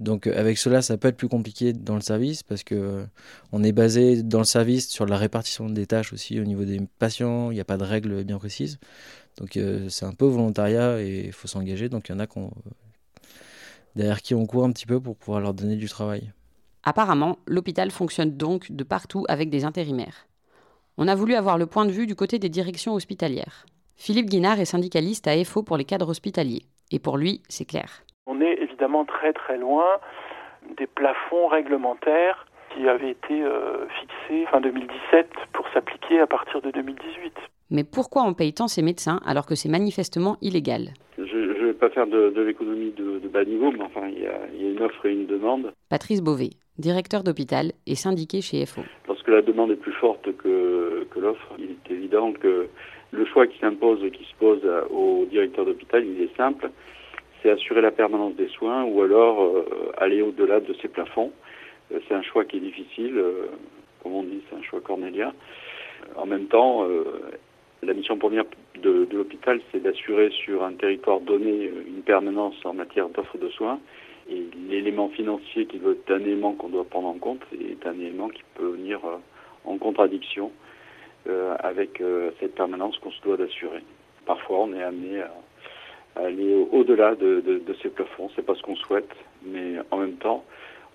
Donc 0.00 0.26
euh, 0.26 0.36
avec 0.36 0.58
cela, 0.58 0.82
ça 0.82 0.96
peut 0.96 1.08
être 1.08 1.16
plus 1.16 1.28
compliqué 1.28 1.72
dans 1.72 1.94
le 1.94 2.00
service 2.00 2.42
parce 2.42 2.64
que 2.64 2.74
euh, 2.74 3.04
on 3.52 3.62
est 3.62 3.72
basé 3.72 4.22
dans 4.22 4.38
le 4.38 4.44
service 4.44 4.88
sur 4.88 5.06
la 5.06 5.16
répartition 5.16 5.68
des 5.68 5.86
tâches 5.86 6.12
aussi 6.12 6.40
au 6.40 6.44
niveau 6.44 6.64
des 6.64 6.80
patients. 6.98 7.50
Il 7.50 7.54
n'y 7.54 7.60
a 7.60 7.64
pas 7.64 7.76
de 7.76 7.84
règles 7.84 8.24
bien 8.24 8.38
précises. 8.38 8.78
Donc 9.38 9.56
euh, 9.56 9.88
c'est 9.88 10.06
un 10.06 10.12
peu 10.12 10.26
volontariat 10.26 11.00
et 11.00 11.26
il 11.26 11.32
faut 11.32 11.48
s'engager. 11.48 11.88
Donc 11.88 12.08
il 12.08 12.12
y 12.12 12.14
en 12.14 12.20
a 12.20 12.26
derrière 13.94 14.22
qui 14.22 14.34
on 14.34 14.46
court 14.46 14.64
un 14.64 14.72
petit 14.72 14.86
peu 14.86 15.00
pour 15.00 15.16
pouvoir 15.16 15.40
leur 15.40 15.54
donner 15.54 15.76
du 15.76 15.88
travail. 15.88 16.32
Apparemment, 16.82 17.38
l'hôpital 17.46 17.90
fonctionne 17.90 18.36
donc 18.36 18.70
de 18.70 18.84
partout 18.84 19.24
avec 19.28 19.48
des 19.48 19.64
intérimaires. 19.64 20.26
On 20.96 21.08
a 21.08 21.14
voulu 21.14 21.34
avoir 21.34 21.58
le 21.58 21.66
point 21.66 21.86
de 21.86 21.90
vue 21.90 22.06
du 22.06 22.14
côté 22.14 22.38
des 22.38 22.48
directions 22.48 22.94
hospitalières. 22.94 23.66
Philippe 23.96 24.28
Guinard 24.28 24.60
est 24.60 24.64
syndicaliste 24.64 25.26
à 25.26 25.36
EFO 25.36 25.62
pour 25.62 25.76
les 25.76 25.84
cadres 25.84 26.08
hospitaliers. 26.08 26.66
Et 26.90 26.98
pour 26.98 27.16
lui, 27.16 27.42
c'est 27.48 27.64
clair. 27.64 28.02
On 28.26 28.40
est 28.40 28.54
évidemment 28.62 29.04
très 29.04 29.32
très 29.32 29.58
loin 29.58 29.86
des 30.78 30.86
plafonds 30.86 31.46
réglementaires 31.48 32.46
qui 32.74 32.88
avaient 32.88 33.10
été 33.10 33.42
euh, 33.42 33.86
fixés 34.00 34.46
fin 34.50 34.60
2017 34.60 35.28
pour 35.52 35.66
s'appliquer 35.72 36.20
à 36.20 36.26
partir 36.26 36.60
de 36.62 36.70
2018. 36.70 37.32
Mais 37.70 37.84
pourquoi 37.84 38.22
on 38.24 38.34
paye 38.34 38.52
tant 38.52 38.68
ces 38.68 38.82
médecins 38.82 39.20
alors 39.24 39.46
que 39.46 39.54
c'est 39.54 39.68
manifestement 39.68 40.36
illégal? 40.40 40.90
Je 41.18 41.22
ne 41.22 41.66
vais 41.66 41.72
pas 41.72 41.90
faire 41.90 42.06
de, 42.06 42.32
l'économie 42.40 42.92
de, 42.92 43.20
bas 43.28 43.44
niveau, 43.44 43.72
mais 43.72 43.82
enfin, 43.82 44.08
il 44.08 44.22
y, 44.22 44.26
a, 44.26 44.70
une 44.70 44.80
offre 44.82 45.06
et 45.06 45.12
une 45.12 45.26
demande. 45.26 45.72
Patrice 45.88 46.22
Beauvais, 46.22 46.50
directeur 46.78 47.22
d'hôpital 47.24 47.72
et 47.86 47.94
syndiqué 47.94 48.40
chez 48.40 48.64
FO. 48.66 48.82
Lorsque 49.08 49.28
la 49.28 49.42
demande 49.42 49.70
est 49.70 49.76
plus 49.76 49.92
forte 49.92 50.36
que, 50.36 51.06
que 51.10 51.18
l'offre, 51.20 51.52
il 51.58 51.70
est 51.70 51.90
évident 51.90 52.32
que 52.32 52.68
le 53.14 53.24
choix 53.26 53.46
qui 53.46 53.58
s'impose, 53.58 54.00
qui 54.12 54.24
se 54.24 54.34
pose 54.38 54.60
au 54.90 55.26
directeur 55.30 55.64
d'hôpital, 55.64 56.04
il 56.04 56.20
est 56.22 56.36
simple, 56.36 56.70
c'est 57.42 57.50
assurer 57.50 57.80
la 57.80 57.90
permanence 57.90 58.34
des 58.34 58.48
soins 58.48 58.84
ou 58.84 59.02
alors 59.02 59.42
euh, 59.42 59.92
aller 59.98 60.22
au-delà 60.22 60.60
de 60.60 60.74
ces 60.80 60.88
plafonds. 60.88 61.32
Euh, 61.92 62.00
c'est 62.08 62.14
un 62.14 62.22
choix 62.22 62.44
qui 62.44 62.56
est 62.56 62.60
difficile, 62.60 63.16
euh, 63.16 63.46
comme 64.02 64.14
on 64.14 64.22
dit, 64.22 64.42
c'est 64.48 64.56
un 64.56 64.62
choix 64.62 64.80
cornélien. 64.80 65.32
En 66.16 66.26
même 66.26 66.46
temps, 66.46 66.86
la 67.82 67.94
mission 67.94 68.18
première 68.18 68.44
de, 68.82 69.06
de 69.06 69.16
l'hôpital, 69.16 69.58
c'est 69.72 69.80
d'assurer 69.80 70.28
sur 70.30 70.62
un 70.62 70.74
territoire 70.74 71.20
donné 71.20 71.70
une 71.86 72.02
permanence 72.02 72.54
en 72.64 72.74
matière 72.74 73.08
d'offre 73.08 73.38
de 73.38 73.48
soins. 73.48 73.80
Et 74.28 74.42
l'élément 74.68 75.08
financier 75.08 75.64
qui 75.64 75.78
doit 75.78 75.92
être 75.92 76.10
un 76.10 76.20
élément 76.20 76.52
qu'on 76.52 76.68
doit 76.68 76.84
prendre 76.84 77.08
en 77.08 77.14
compte 77.14 77.40
est 77.52 77.86
un 77.86 77.94
élément 77.94 78.28
qui 78.28 78.42
peut 78.54 78.68
venir 78.68 79.00
en 79.64 79.78
contradiction 79.78 80.50
euh, 80.50 80.63
avec 81.58 82.00
euh, 82.00 82.30
cette 82.40 82.54
permanence 82.54 82.98
qu'on 82.98 83.10
se 83.10 83.22
doit 83.22 83.36
d'assurer. 83.36 83.82
Parfois, 84.26 84.60
on 84.60 84.72
est 84.74 84.82
amené 84.82 85.22
à, 85.22 85.32
aller 86.16 86.54
au-delà 86.54 87.14
de, 87.14 87.62
ces 87.82 87.88
plafonds. 87.88 88.30
C'est 88.36 88.44
pas 88.44 88.54
ce 88.54 88.62
qu'on 88.62 88.76
souhaite, 88.76 89.10
mais 89.44 89.76
en 89.90 89.98
même 89.98 90.16
temps, 90.16 90.44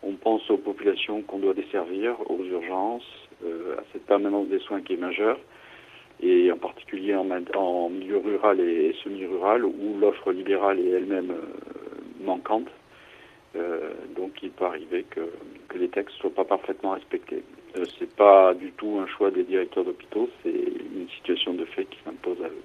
on 0.03 0.13
pense 0.13 0.49
aux 0.49 0.57
populations 0.57 1.21
qu'on 1.23 1.39
doit 1.39 1.53
desservir, 1.53 2.15
aux 2.29 2.43
urgences, 2.43 3.11
euh, 3.43 3.75
à 3.77 3.83
cette 3.91 4.05
permanence 4.05 4.47
des 4.47 4.59
soins 4.59 4.81
qui 4.81 4.93
est 4.93 4.97
majeure, 4.97 5.39
et 6.21 6.51
en 6.51 6.57
particulier 6.57 7.15
en, 7.15 7.89
milieu 7.89 8.17
rural 8.17 8.59
et 8.59 8.95
semi-rural, 9.03 9.65
où 9.65 9.97
l'offre 9.99 10.31
libérale 10.31 10.79
est 10.79 10.89
elle-même 10.89 11.33
manquante. 12.21 12.67
donc 14.15 14.31
il 14.43 14.51
peut 14.51 14.65
arriver 14.65 15.05
que, 15.09 15.21
que 15.69 15.77
les 15.77 15.87
textes 15.89 16.15
ne 16.17 16.21
soient 16.21 16.35
pas 16.35 16.43
parfaitement 16.43 16.91
respectés. 16.91 17.43
Euh, 17.77 17.85
c'est 17.97 18.13
pas 18.15 18.53
du 18.53 18.71
tout 18.71 18.99
un 18.99 19.07
choix 19.07 19.31
des 19.31 19.43
directeurs 19.43 19.85
d'hôpitaux, 19.85 20.29
c'est 20.43 20.49
une 20.49 21.07
situation 21.17 21.53
de 21.53 21.65
fait 21.65 21.85
qui 21.85 21.99
s'impose 22.03 22.37
à 22.43 22.47
eux. 22.47 22.63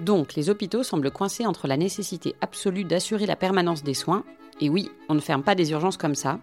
Donc, 0.00 0.34
les 0.34 0.50
hôpitaux 0.50 0.82
semblent 0.82 1.10
coincés 1.10 1.46
entre 1.46 1.66
la 1.66 1.76
nécessité 1.76 2.34
absolue 2.40 2.84
d'assurer 2.84 3.26
la 3.26 3.36
permanence 3.36 3.82
des 3.82 3.94
soins, 3.94 4.24
et 4.60 4.68
oui, 4.68 4.90
on 5.08 5.14
ne 5.14 5.20
ferme 5.20 5.42
pas 5.42 5.54
des 5.54 5.72
urgences 5.72 5.96
comme 5.96 6.14
ça, 6.14 6.38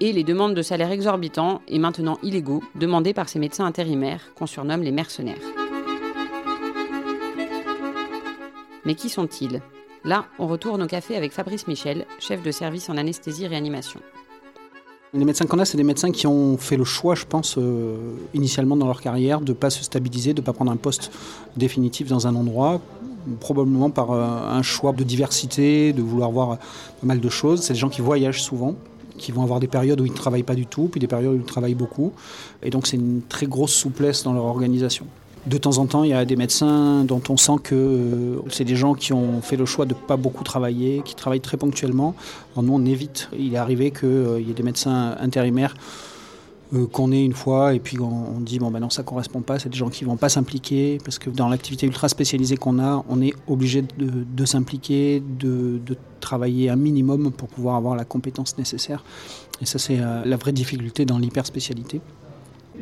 et 0.00 0.12
les 0.12 0.24
demandes 0.24 0.54
de 0.54 0.62
salaires 0.62 0.92
exorbitants 0.92 1.60
et 1.68 1.78
maintenant 1.78 2.18
illégaux 2.22 2.62
demandées 2.74 3.14
par 3.14 3.28
ces 3.28 3.38
médecins 3.38 3.66
intérimaires 3.66 4.34
qu'on 4.34 4.46
surnomme 4.46 4.82
les 4.82 4.92
mercenaires. 4.92 5.36
Mais 8.84 8.94
qui 8.94 9.08
sont-ils? 9.08 9.60
Là, 10.04 10.24
on 10.38 10.46
retourne 10.46 10.82
au 10.82 10.86
café 10.86 11.14
avec 11.14 11.32
Fabrice 11.32 11.66
Michel, 11.66 12.06
chef 12.18 12.42
de 12.42 12.50
service 12.50 12.88
en 12.88 12.96
anesthésie-réanimation. 12.96 14.00
Les 15.12 15.24
médecins 15.24 15.44
qu'on 15.44 15.58
a, 15.58 15.64
c'est 15.64 15.76
des 15.76 15.84
médecins 15.84 16.10
qui 16.10 16.26
ont 16.26 16.56
fait 16.56 16.76
le 16.76 16.84
choix, 16.84 17.14
je 17.14 17.26
pense, 17.26 17.58
euh, 17.58 18.14
initialement 18.32 18.76
dans 18.76 18.86
leur 18.86 19.02
carrière, 19.02 19.40
de 19.40 19.50
ne 19.50 19.56
pas 19.56 19.68
se 19.68 19.82
stabiliser, 19.84 20.32
de 20.32 20.40
ne 20.40 20.46
pas 20.46 20.52
prendre 20.52 20.70
un 20.70 20.76
poste 20.76 21.10
définitif 21.56 22.08
dans 22.08 22.26
un 22.26 22.34
endroit, 22.34 22.80
probablement 23.40 23.90
par 23.90 24.12
euh, 24.12 24.22
un 24.22 24.62
choix 24.62 24.92
de 24.92 25.04
diversité, 25.04 25.92
de 25.92 26.00
vouloir 26.00 26.30
voir 26.30 26.58
pas 26.58 27.06
mal 27.06 27.20
de 27.20 27.28
choses. 27.28 27.62
C'est 27.62 27.74
des 27.74 27.78
gens 27.78 27.90
qui 27.90 28.00
voyagent 28.00 28.42
souvent, 28.42 28.76
qui 29.18 29.32
vont 29.32 29.42
avoir 29.42 29.60
des 29.60 29.68
périodes 29.68 30.00
où 30.00 30.06
ils 30.06 30.12
ne 30.12 30.16
travaillent 30.16 30.44
pas 30.44 30.54
du 30.54 30.66
tout, 30.66 30.88
puis 30.90 31.00
des 31.00 31.08
périodes 31.08 31.34
où 31.34 31.40
ils 31.40 31.44
travaillent 31.44 31.74
beaucoup. 31.74 32.12
Et 32.62 32.70
donc 32.70 32.86
c'est 32.86 32.96
une 32.96 33.20
très 33.28 33.46
grosse 33.46 33.74
souplesse 33.74 34.22
dans 34.22 34.32
leur 34.32 34.44
organisation. 34.44 35.06
De 35.46 35.56
temps 35.56 35.78
en 35.78 35.86
temps, 35.86 36.04
il 36.04 36.10
y 36.10 36.14
a 36.14 36.24
des 36.26 36.36
médecins 36.36 37.04
dont 37.04 37.22
on 37.30 37.36
sent 37.38 37.56
que 37.62 37.74
euh, 37.74 38.42
c'est 38.50 38.64
des 38.64 38.76
gens 38.76 38.92
qui 38.92 39.14
ont 39.14 39.40
fait 39.40 39.56
le 39.56 39.64
choix 39.64 39.86
de 39.86 39.94
ne 39.94 39.98
pas 39.98 40.16
beaucoup 40.16 40.44
travailler, 40.44 41.00
qui 41.02 41.14
travaillent 41.14 41.40
très 41.40 41.56
ponctuellement. 41.56 42.14
Nous, 42.60 42.72
on 42.72 42.84
évite. 42.84 43.30
Il 43.38 43.54
est 43.54 43.56
arrivé 43.56 43.90
qu'il 43.90 44.08
euh, 44.08 44.40
y 44.40 44.50
ait 44.50 44.54
des 44.54 44.62
médecins 44.62 45.16
intérimaires 45.18 45.74
euh, 46.74 46.86
qu'on 46.86 47.10
ait 47.10 47.24
une 47.24 47.32
fois 47.32 47.72
et 47.72 47.80
puis 47.80 47.98
on, 48.00 48.38
dit 48.40 48.58
bon 48.58 48.70
ben 48.70 48.80
non 48.80 48.90
ça 48.90 49.02
correspond 49.02 49.40
pas, 49.40 49.58
c'est 49.58 49.70
des 49.70 49.78
gens 49.78 49.88
qui 49.88 50.04
vont 50.04 50.16
pas 50.16 50.28
s'impliquer 50.28 50.98
parce 51.04 51.18
que 51.18 51.30
dans 51.30 51.48
l'activité 51.48 51.86
ultra 51.86 52.08
spécialisée 52.08 52.56
qu'on 52.56 52.78
a, 52.78 53.02
on 53.08 53.22
est 53.22 53.32
obligé 53.48 53.82
de, 53.82 54.44
s'impliquer, 54.44 55.20
de, 55.20 55.80
travailler 56.20 56.68
un 56.68 56.76
minimum 56.76 57.32
pour 57.32 57.48
pouvoir 57.48 57.76
avoir 57.76 57.96
la 57.96 58.04
compétence 58.04 58.56
nécessaire. 58.56 59.02
Et 59.60 59.66
ça 59.66 59.80
c'est 59.80 59.96
la 59.96 60.36
vraie 60.36 60.52
difficulté 60.52 61.04
dans 61.04 61.18
l'hyper 61.18 61.44
spécialité 61.44 62.00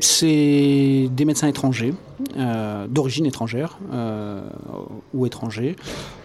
c'est 0.00 1.08
des 1.10 1.24
médecins 1.24 1.48
étrangers, 1.48 1.94
euh, 2.36 2.86
d'origine 2.88 3.26
étrangère 3.26 3.78
euh, 3.92 4.48
ou 5.14 5.26
étrangers. 5.26 5.76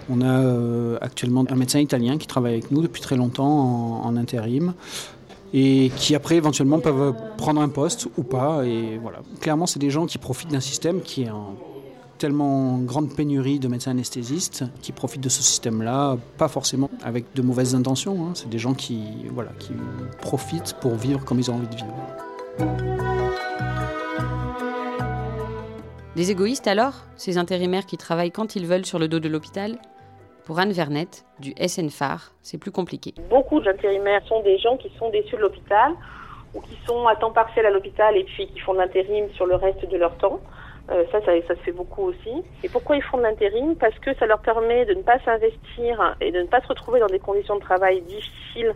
On 0.10 0.22
a 0.22 0.40
euh, 0.40 0.98
actuellement 1.02 1.46
un 1.50 1.56
médecin 1.56 1.80
italien 1.80 2.18
qui 2.18 2.28
travaille 2.28 2.54
avec 2.54 2.72
nous 2.72 2.82
depuis 2.82 3.02
très 3.02 3.16
longtemps 3.16 4.04
en, 4.04 4.16
intérim 4.18 4.74
et 5.54 5.92
qui 5.96 6.16
après 6.16 6.36
éventuellement 6.36 6.80
peuvent 6.80 7.14
prendre 7.38 7.62
un 7.62 7.70
poste 7.70 8.08
ou 8.18 8.24
pas. 8.24 8.66
Et 8.66 8.98
voilà, 9.02 9.20
clairement, 9.40 9.66
c'est 9.66 9.80
des 9.80 9.90
gens 9.90 10.06
qui 10.06 10.18
profitent 10.18 10.52
d'un 10.52 10.60
système 10.60 11.02
qui 11.02 11.24
est 11.24 11.30
en 11.30 11.56
tellement 12.18 12.78
grande 12.78 13.14
pénurie 13.14 13.60
de 13.60 13.68
médecins 13.68 13.92
anesthésistes 13.92 14.64
qui 14.82 14.92
profitent 14.92 15.22
de 15.22 15.30
ce 15.30 15.44
système-là, 15.44 16.18
pas 16.38 16.48
forcément 16.48 16.90
avec 17.04 17.26
de 17.36 17.42
mauvaises 17.42 17.76
intentions. 17.76 18.26
Hein. 18.26 18.32
C'est 18.34 18.50
des 18.50 18.60
gens 18.60 18.74
qui, 18.74 19.04
voilà, 19.32 19.52
qui 19.60 19.74
profitent 20.22 20.76
pour 20.80 20.96
vivre 20.96 21.24
comme 21.26 21.40
ils 21.40 21.52
ont 21.52 21.56
envie 21.56 21.68
de 21.68 21.76
vivre. 21.76 23.03
Des 26.16 26.30
égoïstes 26.30 26.68
alors, 26.68 26.94
ces 27.16 27.40
intérimaires 27.40 27.88
qui 27.88 27.98
travaillent 27.98 28.32
quand 28.32 28.56
ils 28.56 28.68
veulent 28.68 28.86
sur 28.86 29.00
le 29.00 29.08
dos 29.08 29.20
de 29.20 29.28
l'hôpital 29.28 29.80
Pour 30.46 30.60
Anne 30.60 30.72
Vernette, 30.72 31.26
du 31.40 31.56
SNFAR, 31.58 32.34
c'est 32.44 32.60
plus 32.60 32.70
compliqué. 32.70 33.16
Beaucoup 33.32 33.60
d'intérimaires 33.60 34.22
sont 34.28 34.44
des 34.44 34.60
gens 34.60 34.78
qui 34.78 34.92
sont 35.00 35.10
déçus 35.10 35.36
de 35.38 35.42
l'hôpital 35.42 35.92
ou 36.54 36.62
qui 36.62 36.78
sont 36.86 37.08
à 37.08 37.16
temps 37.16 37.32
partiel 37.32 37.66
à 37.66 37.72
l'hôpital 37.72 38.16
et 38.16 38.26
puis 38.26 38.46
qui 38.46 38.60
font 38.60 38.74
de 38.74 38.78
l'intérim 38.78 39.28
sur 39.34 39.48
le 39.48 39.56
reste 39.56 39.90
de 39.90 39.98
leur 39.98 40.16
temps. 40.18 40.40
Euh, 40.92 41.04
ça, 41.12 41.20
ça, 41.26 41.32
ça, 41.48 41.56
se 41.56 41.62
fait 41.62 41.72
beaucoup 41.72 42.04
aussi. 42.04 42.44
Et 42.64 42.70
pourquoi 42.70 42.96
ils 42.96 43.02
font 43.02 43.18
de 43.18 43.24
l'intérim? 43.24 43.76
Parce 43.76 43.98
que 43.98 44.14
ça 44.18 44.28
leur 44.28 44.40
permet 44.40 44.86
de 44.86 44.94
ne 44.94 45.02
pas 45.02 45.18
s'investir 45.26 46.16
et 46.22 46.32
de 46.32 46.42
ne 46.42 46.48
pas 46.48 46.62
se 46.62 46.68
retrouver 46.68 47.00
dans 47.00 47.08
des 47.08 47.20
conditions 47.20 47.56
de 47.56 47.62
travail 47.62 48.02
difficiles 48.02 48.76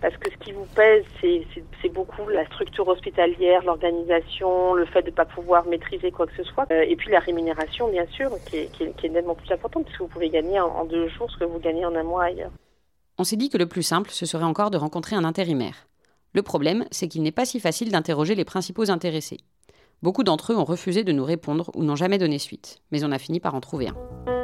parce 0.00 0.16
que 0.16 0.30
ce 0.30 0.36
qui 0.36 0.52
vous 0.52 0.66
pèse, 0.74 1.04
c'est 1.20 1.88
beaucoup 1.88 2.28
la 2.28 2.46
structure 2.46 2.86
hospitalière, 2.86 3.64
l'organisation, 3.64 4.74
le 4.74 4.86
fait 4.86 5.02
de 5.02 5.10
ne 5.10 5.14
pas 5.14 5.24
pouvoir 5.24 5.66
maîtriser 5.66 6.10
quoi 6.10 6.26
que 6.26 6.34
ce 6.36 6.44
soit, 6.44 6.66
euh, 6.70 6.84
et 6.86 6.94
puis 6.96 7.10
la 7.10 7.18
rémunération, 7.18 7.88
bien 7.88 8.06
sûr, 8.06 8.30
qui 8.46 8.56
est, 8.58 9.08
nettement 9.08 9.34
plus 9.34 9.50
importante, 9.50 9.84
puisque 9.84 10.00
vous 10.00 10.08
pouvez 10.08 10.28
gagner 10.28 10.60
en, 10.60 10.84
deux 10.84 11.08
jours 11.08 11.30
ce 11.30 11.38
que 11.38 11.44
vous 11.44 11.58
gagnez 11.58 11.84
en 11.84 11.94
un 11.94 12.04
mois 12.04 12.24
ailleurs. 12.24 12.52
On 13.18 13.24
s'est 13.24 13.36
dit 13.36 13.48
que 13.48 13.58
le 13.58 13.66
plus 13.66 13.82
simple, 13.82 14.10
ce 14.10 14.26
serait 14.26 14.44
encore 14.44 14.70
de 14.70 14.78
rencontrer 14.78 15.16
un 15.16 15.24
intérimaire. 15.24 15.88
Le 16.32 16.42
problème, 16.42 16.84
c'est 16.90 17.08
qu'il 17.08 17.22
n'est 17.22 17.32
pas 17.32 17.46
si 17.46 17.58
facile 17.58 17.90
d'interroger 17.90 18.34
les 18.34 18.44
principaux 18.44 18.90
intéressés. 18.90 19.38
Beaucoup 20.02 20.22
d'entre 20.22 20.52
eux 20.52 20.56
ont 20.56 20.64
refusé 20.64 21.02
de 21.02 21.10
nous 21.10 21.24
répondre 21.24 21.72
ou 21.74 21.82
n'ont 21.82 21.96
jamais 21.96 22.18
donné 22.18 22.38
suite, 22.38 22.78
mais 22.92 23.02
on 23.02 23.10
a 23.10 23.18
fini 23.18 23.40
par 23.40 23.56
en 23.56 23.60
trouver 23.60 23.88
un. 23.88 24.37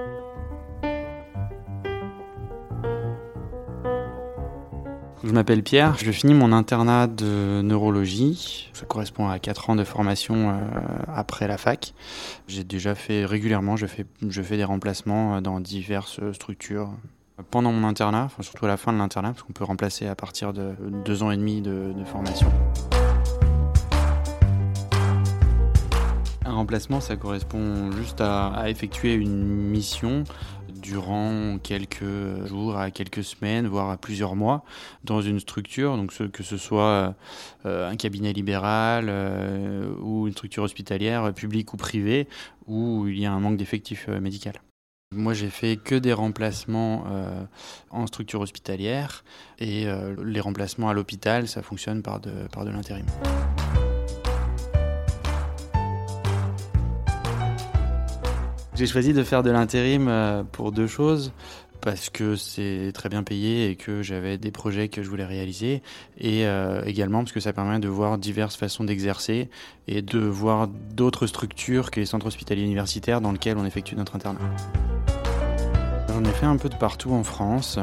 Je 5.25 5.33
m'appelle 5.33 5.63
Pierre, 5.63 5.97
je 5.97 6.11
finis 6.11 6.35
mon 6.35 6.53
internat 6.53 7.07
de 7.07 7.63
neurologie. 7.63 8.69
Ça 8.75 8.85
correspond 8.85 9.27
à 9.27 9.39
4 9.39 9.71
ans 9.71 9.75
de 9.75 9.83
formation 9.83 10.51
euh, 10.51 10.55
après 11.09 11.49
la 11.49 11.57
fac. 11.57 11.95
J'ai 12.47 12.63
déjà 12.63 12.95
fait 12.95 13.25
régulièrement, 13.25 13.79
je 13.79 13.87
fais, 13.87 14.05
des 14.21 14.65
remplacements 14.65 15.37
euh, 15.37 15.41
dans 15.41 15.61
diverses 15.61 16.21
structures. 16.33 16.91
Pendant 17.51 17.73
mon 17.73 17.89
internat, 17.89 18.29
surtout 18.43 18.67
à 18.67 18.69
la 18.69 18.77
fin 18.77 18.93
de 18.93 18.99
l'internat, 18.99 19.31
parce 19.31 19.43
qu'on 19.45 19.55
peut 19.55 19.65
remplacer 19.65 20.07
à 20.07 20.15
partir 20.15 20.53
de 20.53 20.75
2 21.07 21.23
ans 21.23 21.31
et 21.31 21.39
demi 21.39 21.63
de, 21.63 21.95
formation. 22.05 22.53
Un 26.45 26.53
remplacement, 26.53 27.01
ça 27.01 27.17
correspond 27.17 27.91
juste 27.93 28.21
à 28.21 28.65
effectuer 28.69 29.15
une 29.15 29.47
mission 29.47 30.25
durant 30.85 31.59
quelques 31.63 32.47
jours 32.47 32.77
à 32.77 32.91
quelques 32.91 33.25
semaines, 33.25 33.67
voire 33.67 33.89
à 33.89 33.97
plusieurs 33.97 34.37
mois, 34.37 34.65
dans 35.03 35.23
une 35.23 35.41
structure, 35.41 35.97
donc 35.97 36.13
que 36.31 36.43
ce 36.43 36.59
soit 36.59 37.15
euh, 37.65 37.91
un 37.91 37.97
cabinet 37.97 38.35
libéral 38.35 39.07
euh, 39.09 39.95
ou 40.01 40.27
une 40.27 40.35
structure 40.35 40.63
hospitalière, 40.63 41.33
publique 41.33 41.73
ou 41.73 41.79
privée, 41.79 42.29
où 42.67 43.09
il 43.09 43.19
y 43.19 43.25
a 43.25 43.33
un 43.33 43.41
manque 43.41 43.57
d'effectifs 43.57 44.07
euh, 44.11 44.21
médicaux. 44.21 44.51
Moi, 45.11 45.33
j'ai 45.33 45.49
fait 45.49 45.77
que 45.77 45.95
des 45.95 46.13
remplacements 46.13 47.05
en 47.91 48.07
structure 48.09 48.41
hospitalière 48.41 49.23
et 49.61 49.87
les 50.25 50.41
remplacements 50.41 50.89
à 50.89 50.93
l'hôpital, 50.93 51.47
ça 51.47 51.63
fonctionne 51.63 52.03
par 52.03 52.19
de, 52.19 52.33
par 52.51 52.65
de 52.65 52.71
l'intérim. 52.71 53.07
J'ai 58.75 58.87
choisi 58.87 59.13
de 59.13 59.23
faire 59.23 59.45
de 59.45 59.51
l'intérim 59.51 60.09
euh, 60.09 60.43
pour 60.43 60.73
deux 60.73 60.89
choses 60.89 61.33
parce 61.81 62.11
que 62.11 62.35
c'est 62.35 62.91
très 62.93 63.09
bien 63.09 63.23
payé 63.23 63.71
et 63.71 63.77
que 63.77 64.03
j'avais 64.03 64.37
des 64.37 64.51
projets 64.51 64.89
que 64.89 65.01
je 65.01 65.09
voulais 65.09 65.25
réaliser 65.25 65.81
et 66.19 66.45
euh, 66.45 66.83
également 66.85 67.19
parce 67.19 67.31
que 67.31 67.39
ça 67.39 67.53
permet 67.53 67.79
de 67.79 67.87
voir 67.87 68.19
diverses 68.19 68.57
façons 68.57 68.83
d'exercer 68.83 69.49
et 69.87 70.03
de 70.03 70.19
voir 70.19 70.67
d'autres 70.67 71.29
structures 71.29 71.93
que 71.93 72.01
les 72.01 72.07
centres 72.07 72.27
hospitaliers 72.27 72.65
universitaires 72.65 73.21
dans 73.21 73.31
lesquels 73.31 73.59
on 73.59 73.65
effectue 73.65 73.95
notre 73.95 74.17
internat. 74.17 74.41
J'en 76.09 76.25
ai 76.25 76.33
fait 76.33 76.47
un 76.47 76.57
peu 76.57 76.69
de 76.69 76.77
partout 76.77 77.13
en 77.13 77.23
France, 77.23 77.79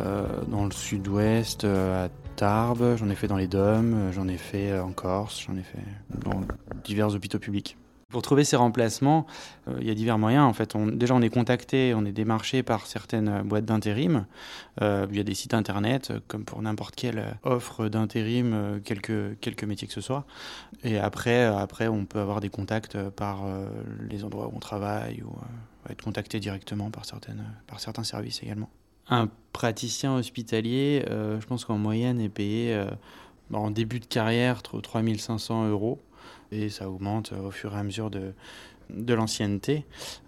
euh, 0.00 0.26
dans 0.48 0.64
le 0.64 0.72
sud-ouest, 0.72 1.64
à 1.64 2.08
Tarbes, 2.34 2.96
j'en 2.96 3.10
ai 3.10 3.14
fait 3.14 3.28
dans 3.28 3.36
les 3.36 3.48
Dômes, 3.48 4.10
j'en 4.12 4.26
ai 4.26 4.38
fait 4.38 4.76
en 4.76 4.90
Corse, 4.90 5.44
j'en 5.46 5.56
ai 5.56 5.62
fait 5.62 5.78
dans 6.18 6.40
divers 6.82 7.14
hôpitaux 7.14 7.38
publics. 7.38 7.76
Pour 8.16 8.22
trouver 8.22 8.44
ces 8.44 8.56
remplacements, 8.56 9.26
euh, 9.68 9.76
il 9.78 9.86
y 9.86 9.90
a 9.90 9.94
divers 9.94 10.16
moyens. 10.16 10.46
En 10.46 10.54
fait, 10.54 10.74
déjà, 10.94 11.14
on 11.14 11.20
est 11.20 11.28
contacté, 11.28 11.92
on 11.94 12.06
est 12.06 12.12
démarché 12.12 12.62
par 12.62 12.86
certaines 12.86 13.28
euh, 13.28 13.42
boîtes 13.42 13.66
d'intérim. 13.66 14.24
Euh, 14.80 15.06
il 15.10 15.18
y 15.18 15.20
a 15.20 15.22
des 15.22 15.34
sites 15.34 15.52
internet, 15.52 16.14
comme 16.26 16.46
pour 16.46 16.62
n'importe 16.62 16.94
quelle 16.94 17.36
offre 17.42 17.88
d'intérim, 17.88 18.80
quelques, 18.82 19.38
quelques 19.40 19.64
métiers 19.64 19.86
que 19.86 19.92
ce 19.92 20.00
soit. 20.00 20.24
Et 20.82 20.98
après, 20.98 21.44
après, 21.44 21.88
on 21.88 22.06
peut 22.06 22.18
avoir 22.18 22.40
des 22.40 22.48
contacts 22.48 22.96
par 23.10 23.44
les 24.08 24.24
endroits 24.24 24.46
où 24.46 24.56
on 24.56 24.60
travaille 24.60 25.22
ou 25.22 25.36
être 25.90 26.02
contacté 26.02 26.40
directement 26.40 26.90
par, 26.90 27.04
certaines, 27.04 27.44
par 27.66 27.80
certains 27.80 28.04
services 28.04 28.42
également. 28.42 28.70
Un 29.10 29.28
praticien 29.52 30.14
hospitalier, 30.14 31.04
je 31.06 31.44
pense 31.44 31.66
qu'en 31.66 31.76
moyenne, 31.76 32.18
est 32.18 32.30
payé 32.30 32.82
en 33.52 33.70
début 33.70 34.00
de 34.00 34.06
carrière 34.06 34.62
3500 34.62 35.68
euros 35.68 36.00
et 36.52 36.68
ça 36.68 36.88
augmente 36.88 37.32
au 37.32 37.50
fur 37.50 37.74
et 37.74 37.78
à 37.78 37.82
mesure 37.82 38.10
de, 38.10 38.32
de 38.90 39.14
l'ancienneté. 39.14 39.84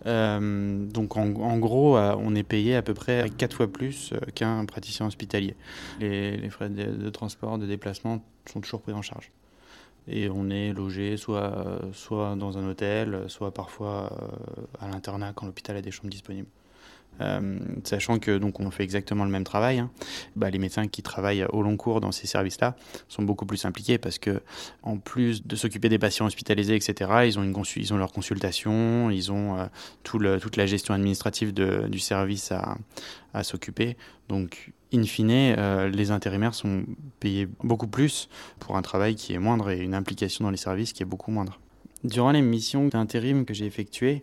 Euh, 0.06 0.86
donc 0.86 1.16
en, 1.16 1.58
gros, 1.58 1.96
euh, 1.96 2.14
on 2.18 2.34
est 2.34 2.42
payé 2.42 2.76
à 2.76 2.82
peu 2.82 2.94
près 2.94 3.30
quatre 3.36 3.56
fois 3.56 3.68
plus 3.68 4.12
euh, 4.12 4.18
qu'un 4.34 4.64
praticien 4.64 5.06
hospitalier. 5.06 5.54
Les, 6.00 6.50
frais 6.50 6.68
de, 6.68 7.10
transport, 7.10 7.58
de 7.58 7.66
déplacement 7.66 8.22
sont 8.46 8.60
toujours 8.60 8.80
pris 8.80 8.92
en 8.92 9.02
charge. 9.02 9.30
Et 10.10 10.30
on 10.30 10.48
est 10.48 10.72
logé 10.72 11.18
soit, 11.18 11.80
soit 11.92 12.34
dans 12.34 12.56
un 12.56 12.66
hôtel, 12.66 13.24
soit 13.26 13.52
parfois 13.52 14.10
à 14.80 14.88
l'internat 14.88 15.34
quand 15.34 15.44
l'hôpital 15.44 15.76
a 15.76 15.82
des 15.82 15.90
chambres 15.90 16.08
disponibles. 16.08 16.48
Euh, 17.20 17.58
sachant 17.82 18.18
que 18.18 18.38
donc 18.38 18.60
on 18.60 18.70
fait 18.70 18.84
exactement 18.84 19.24
le 19.24 19.30
même 19.30 19.44
travail. 19.44 19.80
Hein. 19.80 19.90
Bah, 20.36 20.50
les 20.50 20.58
médecins 20.58 20.86
qui 20.86 21.02
travaillent 21.02 21.44
au 21.52 21.62
long 21.62 21.76
cours 21.76 22.00
dans 22.00 22.12
ces 22.12 22.26
services-là 22.26 22.76
sont 23.08 23.22
beaucoup 23.22 23.46
plus 23.46 23.64
impliqués 23.64 23.98
parce 23.98 24.18
que 24.18 24.40
en 24.82 24.98
plus 24.98 25.44
de 25.44 25.56
s'occuper 25.56 25.88
des 25.88 25.98
patients 25.98 26.26
hospitalisés, 26.26 26.76
etc., 26.76 27.10
ils 27.26 27.38
ont, 27.38 27.42
une 27.42 27.98
leur 27.98 28.12
consultation, 28.12 29.10
ils 29.10 29.32
ont 29.32 29.58
euh, 29.58 29.66
toute 30.38 30.56
la 30.56 30.66
gestion 30.66 30.94
administrative 30.94 31.52
du 31.52 31.98
service 31.98 32.52
à, 32.52 32.76
à 33.34 33.42
s'occuper. 33.42 33.96
Donc, 34.28 34.72
in 34.92 35.02
fine, 35.04 35.30
euh, 35.30 35.88
les 35.88 36.10
intérimaires 36.10 36.54
sont 36.54 36.84
payés 37.20 37.48
beaucoup 37.62 37.88
plus 37.88 38.28
pour 38.58 38.76
un 38.76 38.82
travail 38.82 39.14
qui 39.14 39.32
est 39.32 39.38
moindre 39.38 39.70
et 39.70 39.78
une 39.78 39.94
implication 39.94 40.44
dans 40.44 40.50
les 40.50 40.56
services 40.56 40.92
qui 40.92 41.02
est 41.02 41.06
beaucoup 41.06 41.30
moindre. 41.30 41.58
Durant 42.04 42.30
les 42.30 42.42
missions 42.42 42.86
d'intérim 42.86 43.44
que 43.44 43.52
j'ai 43.52 43.66
effectuées, 43.66 44.22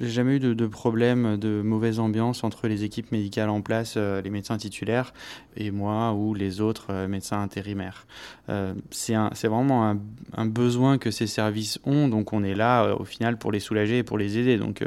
j'ai 0.00 0.08
jamais 0.08 0.36
eu 0.36 0.40
de, 0.40 0.66
problème 0.66 1.36
de 1.36 1.62
mauvaise 1.62 2.00
ambiance 2.00 2.42
entre 2.42 2.66
les 2.66 2.82
équipes 2.82 3.12
médicales 3.12 3.48
en 3.48 3.60
place, 3.60 3.94
euh, 3.96 4.20
les 4.22 4.30
médecins 4.30 4.56
titulaires 4.56 5.14
et 5.56 5.70
moi 5.70 6.14
ou 6.14 6.34
les 6.34 6.60
autres 6.60 6.86
euh, 6.90 7.06
médecins 7.06 7.40
intérimaires. 7.40 8.06
Euh, 8.48 8.74
c'est 8.90 9.46
vraiment 9.46 9.96
un, 10.36 10.46
besoin 10.46 10.98
que 10.98 11.12
ces 11.12 11.28
services 11.28 11.78
ont, 11.84 12.08
donc 12.08 12.32
on 12.32 12.42
est 12.42 12.56
là 12.56 12.94
au 12.96 13.04
final 13.04 13.38
pour 13.38 13.52
les 13.52 13.60
soulager 13.60 13.98
et 13.98 14.02
pour 14.02 14.18
les 14.18 14.38
aider. 14.38 14.58
Donc 14.58 14.84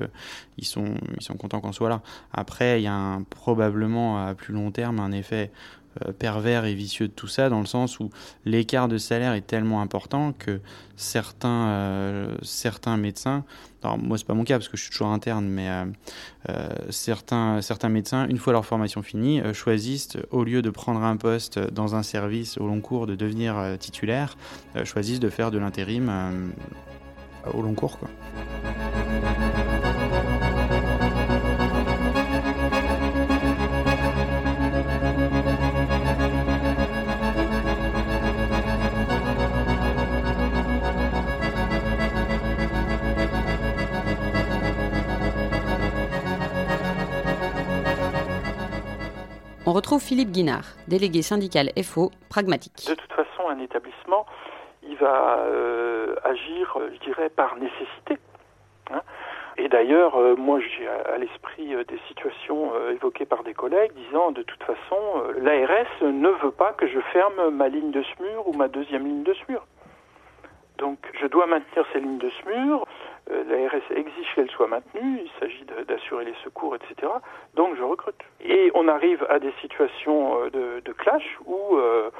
ils, 0.58 0.65
sont, 0.65 0.96
ils 1.18 1.24
sont 1.24 1.36
contents 1.36 1.62
qu'on 1.62 1.72
soit 1.72 1.89
là. 1.89 2.01
Après, 2.34 2.82
il 2.82 2.84
y 2.84 2.88
a 2.88 3.20
probablement 3.30 4.25
à 4.25 4.36
plus 4.36 4.54
long 4.54 4.72
terme 4.72 5.00
un 5.00 5.13
effet 5.13 5.51
pervers 6.20 6.66
et 6.66 6.74
vicieux 6.74 7.08
de 7.08 7.14
tout 7.14 7.28
ça, 7.28 7.50
dans 7.50 7.60
le 7.60 7.66
sens 7.66 8.00
où 8.00 8.10
l'écart 8.46 8.88
de 8.88 8.98
salaire 8.98 9.34
est 9.34 9.46
tellement 9.46 9.82
important 9.82 10.34
que 10.34 10.60
certains, 10.96 12.30
certains 12.42 12.98
médecins, 12.98 13.44
alors 13.84 13.98
moi 13.98 14.18
c'est 14.18 14.25
pas 14.25 14.34
mon 14.34 14.44
cas 14.44 14.58
parce 14.58 14.70
que 14.70 14.78
je 14.78 14.84
suis 14.84 14.92
toujours 14.92 15.08
interne, 15.08 15.46
mais 15.46 15.70
certains, 16.90 17.62
certains 17.62 17.90
médecins, 17.90 18.28
une 18.28 18.38
fois 18.38 18.54
leur 18.54 18.66
formation 18.66 19.02
finie, 19.02 19.42
choisissent, 19.54 20.18
au 20.32 20.44
lieu 20.44 20.62
de 20.62 20.70
prendre 20.70 21.04
un 21.04 21.18
poste 21.18 21.60
dans 21.60 21.96
un 21.96 22.04
service 22.04 22.58
au 22.58 22.68
long 22.68 22.82
cours, 22.82 23.08
de 23.08 23.16
devenir 23.16 23.56
titulaire, 23.80 24.38
choisissent 24.84 25.20
de 25.20 25.30
faire 25.30 25.52
de 25.52 25.58
l'intérim 25.58 26.12
au 27.54 27.62
long 27.62 27.74
cours. 27.74 28.00
On 49.67 49.74
retrouve 49.74 50.00
Philippe 50.00 50.29
Guinard, 50.29 50.75
délégué 50.88 51.24
syndical 51.24 51.72
FO, 51.84 52.12
pragmatique. 52.29 52.86
De 52.88 52.93
toute 52.93 53.12
façon, 53.13 53.50
un 53.50 53.57
établissement, 53.57 54.27
il 54.88 54.95
va 54.98 55.39
euh, 55.39 56.15
agir, 56.24 56.77
je 56.93 57.00
dirais, 57.00 57.29
par 57.29 57.55
nécessité. 57.55 58.19
Hein. 58.91 59.01
et 59.57 59.67
d'ailleurs, 59.67 60.17
euh, 60.17 60.36
moi, 60.36 60.60
j'ai 60.60 60.88
à 60.88 61.17
l'esprit 61.17 61.74
euh, 61.74 61.84
des 61.86 62.00
situations 62.07 62.72
évoquées 62.91 63.25
par 63.25 63.41
des 63.41 63.55
collègues 63.55 63.91
disant, 63.93 64.29
de 64.29 64.43
toute 64.43 64.62
façon, 64.62 65.00
l'ARS 65.41 66.03
ne 66.03 66.29
veut 66.43 66.51
pas 66.51 66.74
que 66.74 66.88
je 66.88 67.00
ferme 67.12 67.50
ma 67.50 67.67
ligne 67.67 67.89
de 67.89 68.03
SMUR 68.03 68.48
ou 68.48 68.53
ma 68.53 68.67
deuxième 68.67 69.07
ligne 69.07 69.24
de 69.24 69.34
SMUR. 69.34 69.65
Donc, 70.77 71.00
je 71.19 71.25
dois 71.25 71.48
maintenir 71.48 71.86
ces 71.91 72.01
lignes 72.01 72.19
de 72.19 72.29
SMUR. 72.43 72.86
Euh, 73.32 73.44
L'ARS 73.48 73.82
exige 73.91 74.36
qu'elle 74.36 74.50
soit 74.51 74.67
maintenue, 74.67 75.22
il 75.24 75.32
s'agit 75.39 75.65
d'assurer 75.88 76.25
les 76.25 76.36
secours, 76.44 76.75
etc. 76.75 77.12
Donc 77.55 77.75
je 77.75 77.82
recrute. 77.82 78.22
Et 78.41 78.72
on 78.75 78.88
arrive 78.88 79.25
à 79.29 79.39
des 79.39 79.51
situations 79.62 80.44
euh, 80.53 80.82
de, 80.82 80.94
clash 80.94 81.38
où 81.46 81.77
euh, 81.77 82.12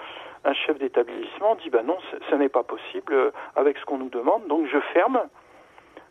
un 0.44 0.54
chef 0.54 0.80
d'établissement 0.80 1.56
dit 1.56 1.70
bah 1.70 1.84
non, 1.84 1.98
ce 2.30 2.36
n'est 2.36 2.50
pas 2.50 2.64
possible 2.64 3.32
avec 3.56 3.78
ce 3.78 3.86
qu'on 3.86 3.98
nous 3.98 4.10
demande, 4.10 4.48
donc 4.48 4.68
je 4.68 4.80
ferme 4.94 5.22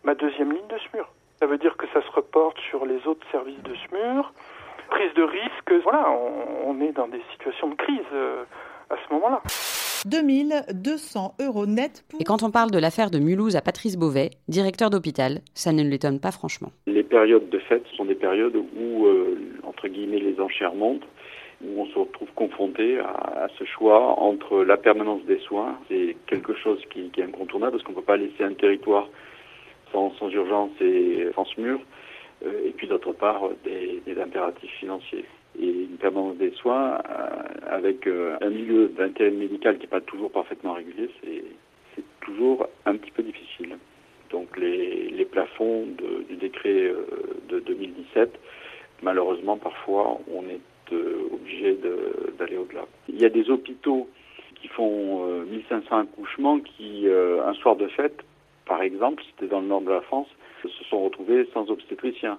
ma 0.04 0.14
deuxième 0.14 0.52
ligne 0.52 0.66
de 0.68 0.78
SMUR. 0.90 1.08
Ça 1.40 1.46
veut 1.46 1.58
dire 1.58 1.76
que 1.76 1.86
ça 1.88 2.00
se 2.00 2.10
reporte 2.10 2.58
sur 2.70 2.86
les 2.86 3.06
autres 3.06 3.26
services 3.30 3.62
de 3.62 3.74
SMUR. 3.88 4.32
Prise 4.90 5.12
de 5.14 5.22
risque, 5.22 5.72
voilà, 5.82 6.08
on, 6.10 6.80
est 6.80 6.92
dans 6.92 7.08
des 7.08 7.22
situations 7.32 7.68
de 7.68 7.74
crise 7.74 8.04
à 8.90 8.96
ce 8.96 9.14
moment-là. 9.14 9.40
2200 10.06 11.34
euros 11.40 11.66
net 11.66 12.04
Et 12.20 12.24
quand 12.24 12.42
on 12.42 12.50
parle 12.50 12.70
de 12.70 12.78
l'affaire 12.78 13.10
de 13.10 13.18
Mulhouse 13.18 13.56
à 13.56 13.60
Patrice 13.60 13.96
Beauvais, 13.96 14.30
directeur 14.48 14.90
d'hôpital, 14.90 15.40
ça 15.54 15.72
ne 15.72 15.82
l'étonne 15.82 16.20
pas 16.20 16.30
franchement. 16.30 16.70
Les 16.86 17.02
périodes 17.02 17.48
de 17.48 17.58
fête 17.58 17.84
sont 17.96 18.04
des 18.04 18.14
périodes 18.14 18.56
où, 18.56 19.06
euh, 19.06 19.38
entre 19.62 19.88
guillemets, 19.88 20.20
les 20.20 20.40
enchères 20.40 20.74
montent 20.74 21.04
où 21.62 21.80
on 21.80 21.86
se 21.86 21.98
retrouve 21.98 22.28
confronté 22.34 22.98
à, 22.98 23.48
ce 23.58 23.64
choix 23.64 24.18
entre 24.20 24.64
la 24.64 24.76
permanence 24.76 25.24
des 25.24 25.38
soins, 25.38 25.78
c'est 25.88 26.16
quelque 26.26 26.54
chose 26.54 26.80
qui, 26.90 27.10
est 27.16 27.22
incontournable 27.22 27.72
parce 27.72 27.84
qu'on 27.84 27.92
ne 27.92 27.96
peut 27.96 28.02
pas 28.02 28.16
laisser 28.16 28.42
un 28.42 28.52
territoire 28.52 29.08
sans, 29.92 30.12
urgence 30.30 30.72
et 30.80 31.28
sans 31.34 31.46
mur, 31.56 31.80
euh, 32.44 32.66
et 32.66 32.70
puis 32.70 32.88
d'autre 32.88 33.12
part 33.12 33.42
des 33.64 34.20
impératifs 34.20 34.72
financiers 34.80 35.24
et 35.58 35.68
une 35.68 35.96
permanence 35.98 36.36
des 36.36 36.50
soins 36.52 36.98
euh, 37.08 37.42
avec 37.70 38.06
euh, 38.06 38.36
un 38.40 38.50
milieu 38.50 38.88
d'intérim 38.88 39.38
médical 39.38 39.76
qui 39.76 39.82
n'est 39.82 39.88
pas 39.88 40.00
toujours 40.00 40.30
parfaitement 40.30 40.72
régulier, 40.72 41.10
c'est 41.22 42.04
toujours 42.20 42.68
un 42.86 42.96
petit 42.96 43.10
peu 43.10 43.22
difficile. 43.22 43.76
Donc 44.30 44.56
les, 44.56 45.10
les 45.10 45.24
plafonds 45.24 45.86
du 46.28 46.36
décret 46.36 46.88
euh, 46.88 47.06
de 47.48 47.60
2017, 47.60 48.38
malheureusement 49.02 49.56
parfois 49.56 50.18
on 50.32 50.42
est 50.48 50.60
obligé 51.32 51.76
d'aller 52.38 52.56
au-delà. 52.56 52.84
Il 53.08 53.20
y 53.20 53.24
a 53.24 53.30
des 53.30 53.50
hôpitaux 53.50 54.08
qui 54.54 54.68
font 54.68 55.26
1500 55.46 55.98
accouchements 55.98 56.60
qui, 56.60 57.08
un 57.08 57.54
soir 57.54 57.74
de 57.74 57.88
fête, 57.88 58.22
par 58.66 58.82
exemple, 58.82 59.22
c'était 59.30 59.50
dans 59.50 59.60
le 59.60 59.66
nord 59.66 59.80
de 59.80 59.90
la 59.90 60.02
France, 60.02 60.28
se 60.68 60.84
sont 60.84 61.02
retrouvés 61.04 61.48
sans 61.52 61.70
obstétricien. 61.70 62.38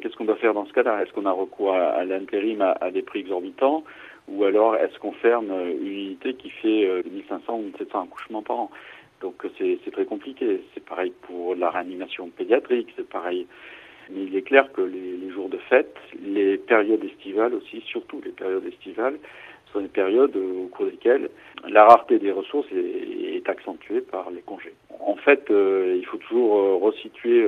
Qu'est-ce 0.00 0.16
qu'on 0.16 0.24
doit 0.24 0.36
faire 0.36 0.54
dans 0.54 0.66
ce 0.66 0.72
cas-là? 0.72 1.02
Est-ce 1.02 1.12
qu'on 1.12 1.26
a 1.26 1.32
recours 1.32 1.74
à, 1.74 2.04
l'intérim 2.04 2.62
à, 2.62 2.90
des 2.90 3.02
prix 3.02 3.20
exorbitants? 3.20 3.84
Ou 4.28 4.44
alors 4.44 4.76
est-ce 4.76 4.98
qu'on 4.98 5.12
ferme 5.12 5.50
une 5.50 5.86
unité 5.86 6.34
qui 6.34 6.50
fait 6.50 7.02
1500 7.10 7.52
euh, 7.52 7.56
ou 7.56 7.62
1700 7.62 8.02
accouchements 8.04 8.42
par 8.42 8.58
an? 8.58 8.70
Donc 9.20 9.46
c'est 9.58 9.78
très 9.92 10.04
compliqué. 10.04 10.62
C'est 10.74 10.84
pareil 10.84 11.12
pour 11.22 11.54
la 11.54 11.70
réanimation 11.70 12.28
pédiatrique, 12.28 12.88
c'est 12.96 13.08
pareil. 13.08 13.46
Mais 14.10 14.24
il 14.24 14.36
est 14.36 14.42
clair 14.42 14.70
que 14.72 14.82
les, 14.82 15.30
jours 15.30 15.48
de 15.48 15.56
fête, 15.56 15.96
les 16.22 16.58
périodes 16.58 17.02
estivales 17.04 17.54
aussi, 17.54 17.80
surtout 17.86 18.20
les 18.24 18.32
périodes 18.32 18.66
estivales, 18.66 19.18
sont 19.72 19.80
des 19.80 19.88
périodes 19.88 20.36
au 20.36 20.68
cours 20.68 20.86
desquelles 20.86 21.30
la 21.68 21.84
rareté 21.84 22.18
des 22.18 22.32
ressources 22.32 22.68
est, 22.72 23.48
accentuée 23.48 24.00
par 24.00 24.30
les 24.30 24.40
congés. 24.40 24.72
En 25.00 25.16
fait, 25.16 25.50
euh, 25.50 25.96
il 25.98 26.06
faut 26.06 26.16
toujours 26.16 26.56
euh, 26.56 26.76
resituer 26.76 27.46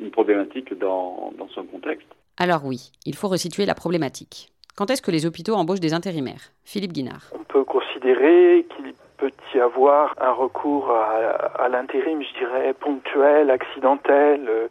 une 0.00 0.10
problématique 0.10 0.76
dans, 0.78 1.32
dans 1.38 1.48
son 1.48 1.64
contexte. 1.64 2.08
Alors 2.38 2.64
oui, 2.64 2.90
il 3.04 3.14
faut 3.14 3.28
resituer 3.28 3.66
la 3.66 3.74
problématique. 3.74 4.50
Quand 4.76 4.90
est-ce 4.90 5.02
que 5.02 5.10
les 5.10 5.26
hôpitaux 5.26 5.54
embauchent 5.54 5.80
des 5.80 5.92
intérimaires? 5.92 6.52
Philippe 6.64 6.92
Guinard. 6.92 7.30
On 7.34 7.44
peut 7.44 7.64
considérer 7.64 8.66
qu'il 8.74 8.94
peut 9.18 9.30
y 9.54 9.60
avoir 9.60 10.14
un 10.18 10.32
recours 10.32 10.90
à, 10.90 11.68
l'intérim, 11.68 12.22
je 12.22 12.38
dirais, 12.38 12.72
ponctuel, 12.72 13.50
accidentel, 13.50 14.48
euh, 14.48 14.68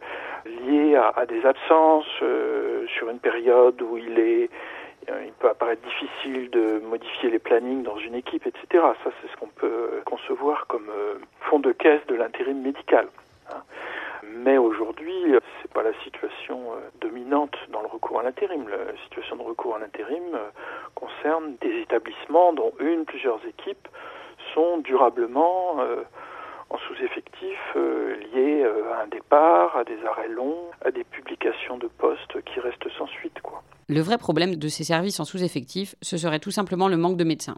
lié 0.66 0.96
à, 0.96 1.26
des 1.26 1.46
absences 1.46 2.06
euh, 2.22 2.86
sur 2.88 3.08
une 3.08 3.20
période 3.20 3.80
où 3.82 3.98
il 3.98 4.18
est 4.18 4.50
euh, 5.08 5.22
il 5.24 5.32
peut 5.34 5.48
apparaître 5.48 5.82
difficile 5.82 6.50
de 6.50 6.80
modifier 6.80 7.30
les 7.30 7.38
plannings 7.38 7.84
dans 7.84 7.98
une 7.98 8.16
équipe, 8.16 8.46
etc. 8.46 8.84
Ça, 9.04 9.10
c'est 9.22 9.30
ce 9.30 9.36
qu'on 9.36 9.46
peut 9.46 10.02
concevoir 10.04 10.66
comme 10.66 10.90
fond 11.42 11.60
de 11.60 11.70
caisse 11.70 12.04
de 12.08 12.16
l'intérim 12.16 12.60
médical. 12.60 13.06
Mais 14.36 14.58
aujourd'hui, 14.58 15.34
c'est 15.60 15.72
pas 15.72 15.82
la 15.82 15.92
situation 16.04 16.72
euh, 16.72 16.90
dominante 17.00 17.54
dans 17.72 17.80
le 17.80 17.88
recours 17.88 18.20
à 18.20 18.22
l'intérim. 18.22 18.68
La 18.68 18.96
situation 19.04 19.36
de 19.36 19.42
recours 19.42 19.76
à 19.76 19.78
l'intérim 19.78 20.22
euh, 20.34 20.50
concerne 20.94 21.56
des 21.60 21.80
établissements 21.80 22.52
dont 22.52 22.72
une, 22.80 23.04
plusieurs 23.04 23.40
équipes 23.46 23.88
sont 24.54 24.78
durablement 24.78 25.80
euh, 25.80 26.02
en 26.70 26.78
sous-effectif 26.78 27.58
liés 27.74 28.64
à 28.64 29.02
un 29.02 29.08
départ, 29.08 29.76
à 29.76 29.84
des 29.84 29.98
arrêts 30.06 30.28
longs, 30.28 30.70
à 30.84 30.92
des 30.92 31.02
publications 31.02 31.78
de 31.78 31.88
postes 31.88 32.40
qui 32.44 32.60
restent 32.60 32.88
sans 32.96 33.08
suite. 33.08 33.38
Le 33.88 34.00
vrai 34.00 34.18
problème 34.18 34.54
de 34.54 34.68
ces 34.68 34.84
services 34.84 35.18
en 35.18 35.24
sous-effectif, 35.24 35.96
ce 36.00 36.16
serait 36.16 36.38
tout 36.38 36.52
simplement 36.52 36.86
le 36.86 36.96
manque 36.96 37.16
de 37.16 37.24
médecins. 37.24 37.56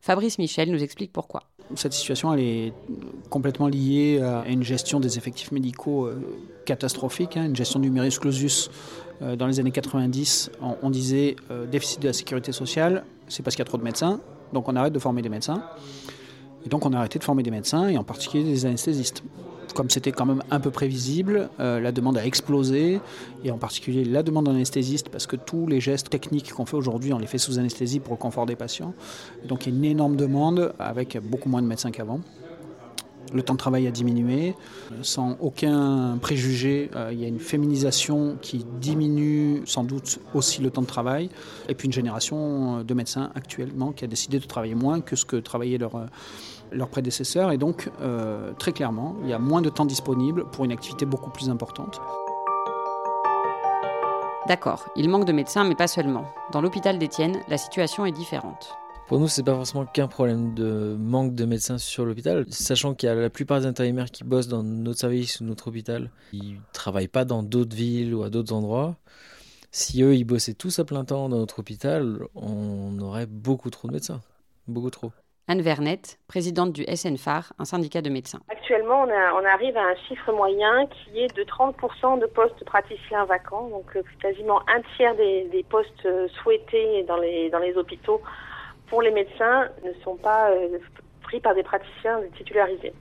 Fabrice 0.00 0.38
Michel 0.38 0.70
nous 0.70 0.82
explique 0.82 1.12
pourquoi. 1.12 1.42
Cette 1.74 1.92
situation, 1.92 2.32
est 2.34 2.72
complètement 3.28 3.68
liée 3.68 4.20
à 4.22 4.48
une 4.48 4.62
gestion 4.62 5.00
des 5.00 5.18
effectifs 5.18 5.52
médicaux 5.52 6.06
euh, 6.06 6.18
catastrophique, 6.64 7.36
hein, 7.36 7.44
une 7.44 7.56
gestion 7.56 7.78
du 7.78 7.90
numerus 7.90 8.18
clausus. 8.18 8.70
Euh, 9.20 9.36
dans 9.36 9.46
les 9.46 9.60
années 9.60 9.70
90, 9.70 10.50
on, 10.82 10.90
disait 10.90 11.36
euh, 11.50 11.66
déficit 11.66 12.00
de 12.00 12.06
la 12.06 12.12
sécurité 12.12 12.52
sociale, 12.52 13.04
c'est 13.28 13.42
parce 13.42 13.54
qu'il 13.54 13.60
y 13.60 13.66
a 13.66 13.68
trop 13.68 13.76
de 13.76 13.82
médecins, 13.82 14.20
donc 14.52 14.68
on 14.68 14.76
arrête 14.76 14.92
de 14.92 14.98
former 14.98 15.20
des 15.20 15.28
médecins. 15.28 15.62
Et 16.64 16.68
donc 16.68 16.86
on 16.86 16.92
a 16.92 16.98
arrêté 16.98 17.18
de 17.18 17.24
former 17.24 17.42
des 17.42 17.50
médecins, 17.50 17.88
et 17.88 17.98
en 17.98 18.04
particulier 18.04 18.44
des 18.44 18.64
anesthésistes 18.64 19.22
comme 19.72 19.90
c'était 19.90 20.12
quand 20.12 20.26
même 20.26 20.42
un 20.50 20.60
peu 20.60 20.70
prévisible, 20.70 21.50
euh, 21.60 21.80
la 21.80 21.92
demande 21.92 22.18
a 22.18 22.24
explosé, 22.24 23.00
et 23.44 23.50
en 23.50 23.58
particulier 23.58 24.04
la 24.04 24.22
demande 24.22 24.46
d'anesthésiste, 24.46 25.08
parce 25.08 25.26
que 25.26 25.36
tous 25.36 25.66
les 25.66 25.80
gestes 25.80 26.10
techniques 26.10 26.52
qu'on 26.52 26.66
fait 26.66 26.76
aujourd'hui, 26.76 27.12
on 27.12 27.18
les 27.18 27.26
fait 27.26 27.38
sous 27.38 27.58
anesthésie 27.58 28.00
pour 28.00 28.12
le 28.12 28.18
confort 28.18 28.46
des 28.46 28.56
patients. 28.56 28.94
Donc 29.46 29.66
il 29.66 29.72
y 29.72 29.76
a 29.76 29.78
une 29.78 29.84
énorme 29.84 30.16
demande, 30.16 30.72
avec 30.78 31.18
beaucoup 31.22 31.48
moins 31.48 31.62
de 31.62 31.66
médecins 31.66 31.90
qu'avant. 31.90 32.20
Le 33.32 33.42
temps 33.42 33.54
de 33.54 33.58
travail 33.58 33.86
a 33.86 33.90
diminué, 33.90 34.54
sans 35.02 35.36
aucun 35.40 36.18
préjugé. 36.20 36.90
Euh, 36.96 37.10
il 37.12 37.20
y 37.20 37.24
a 37.24 37.28
une 37.28 37.40
féminisation 37.40 38.36
qui 38.40 38.64
diminue 38.80 39.62
sans 39.66 39.84
doute 39.84 40.18
aussi 40.34 40.62
le 40.62 40.70
temps 40.70 40.82
de 40.82 40.86
travail. 40.86 41.30
Et 41.68 41.74
puis 41.74 41.86
une 41.86 41.92
génération 41.92 42.82
de 42.82 42.94
médecins 42.94 43.30
actuellement 43.34 43.92
qui 43.92 44.04
a 44.04 44.08
décidé 44.08 44.38
de 44.38 44.46
travailler 44.46 44.74
moins 44.74 45.00
que 45.00 45.16
ce 45.16 45.24
que 45.24 45.36
travaillaient 45.36 45.78
leurs 45.78 46.08
leurs 46.72 46.88
prédécesseurs. 46.88 47.52
Et 47.52 47.58
donc, 47.58 47.90
euh, 48.00 48.52
très 48.58 48.72
clairement, 48.72 49.16
il 49.22 49.30
y 49.30 49.32
a 49.32 49.38
moins 49.38 49.62
de 49.62 49.70
temps 49.70 49.84
disponible 49.84 50.44
pour 50.50 50.64
une 50.64 50.72
activité 50.72 51.06
beaucoup 51.06 51.30
plus 51.30 51.50
importante. 51.50 52.00
D'accord, 54.46 54.86
il 54.96 55.10
manque 55.10 55.26
de 55.26 55.32
médecins, 55.32 55.64
mais 55.64 55.74
pas 55.74 55.88
seulement. 55.88 56.24
Dans 56.52 56.62
l'hôpital 56.62 56.98
d'Étienne, 56.98 57.38
la 57.48 57.58
situation 57.58 58.06
est 58.06 58.12
différente. 58.12 58.78
Pour 59.08 59.18
nous, 59.18 59.26
c'est 59.26 59.42
pas 59.42 59.54
forcément 59.54 59.86
qu'un 59.86 60.06
problème 60.06 60.54
de 60.54 60.94
manque 60.98 61.34
de 61.34 61.46
médecins 61.46 61.78
sur 61.78 62.04
l'hôpital, 62.04 62.44
sachant 62.50 62.94
qu'il 62.94 63.08
y 63.08 63.12
a 63.12 63.14
la 63.14 63.30
plupart 63.30 63.60
des 63.60 63.64
intérimaires 63.64 64.10
qui 64.10 64.22
bossent 64.22 64.48
dans 64.48 64.62
notre 64.62 64.98
service 64.98 65.40
ou 65.40 65.44
notre 65.44 65.68
hôpital, 65.68 66.10
ils 66.34 66.58
travaillent 66.74 67.08
pas 67.08 67.24
dans 67.24 67.42
d'autres 67.42 67.74
villes 67.74 68.14
ou 68.14 68.22
à 68.22 68.28
d'autres 68.28 68.52
endroits. 68.52 68.96
Si 69.70 70.02
eux, 70.02 70.14
ils 70.14 70.24
bossaient 70.24 70.52
tous 70.52 70.78
à 70.78 70.84
plein 70.84 71.06
temps 71.06 71.30
dans 71.30 71.38
notre 71.38 71.60
hôpital, 71.60 72.18
on 72.34 72.98
aurait 73.00 73.24
beaucoup 73.24 73.70
trop 73.70 73.88
de 73.88 73.94
médecins. 73.94 74.20
Beaucoup 74.66 74.90
trop. 74.90 75.10
Anne 75.50 75.62
Vernet, 75.62 76.18
présidente 76.26 76.74
du 76.74 76.84
SNFAR, 76.84 77.54
un 77.58 77.64
syndicat 77.64 78.02
de 78.02 78.10
médecins. 78.10 78.40
Actuellement, 78.50 79.04
on, 79.04 79.44
arrive 79.46 79.78
à 79.78 79.84
un 79.84 79.94
chiffre 80.06 80.30
moyen 80.32 80.86
qui 80.86 81.20
est 81.20 81.34
de 81.34 81.44
30% 81.44 82.20
de 82.20 82.26
postes 82.26 82.62
praticiens 82.66 83.24
vacants, 83.24 83.70
donc 83.70 83.96
euh, 83.96 84.02
quasiment 84.20 84.60
un 84.68 84.82
tiers 84.96 85.16
des, 85.16 85.64
postes 85.70 86.04
euh, 86.04 86.28
souhaités 86.42 87.04
dans 87.04 87.16
les, 87.16 87.48
dans 87.48 87.60
les 87.60 87.74
hôpitaux 87.74 88.20
pour 88.88 89.02
les 89.02 89.10
médecins 89.10 89.68
ne 89.84 89.92
sont 90.04 90.16
pas 90.16 90.50
euh, 90.50 90.78
pris 91.22 91.40
par 91.40 91.54
des 91.54 91.62
praticiens 91.62 92.20
titularisés. 92.36 92.92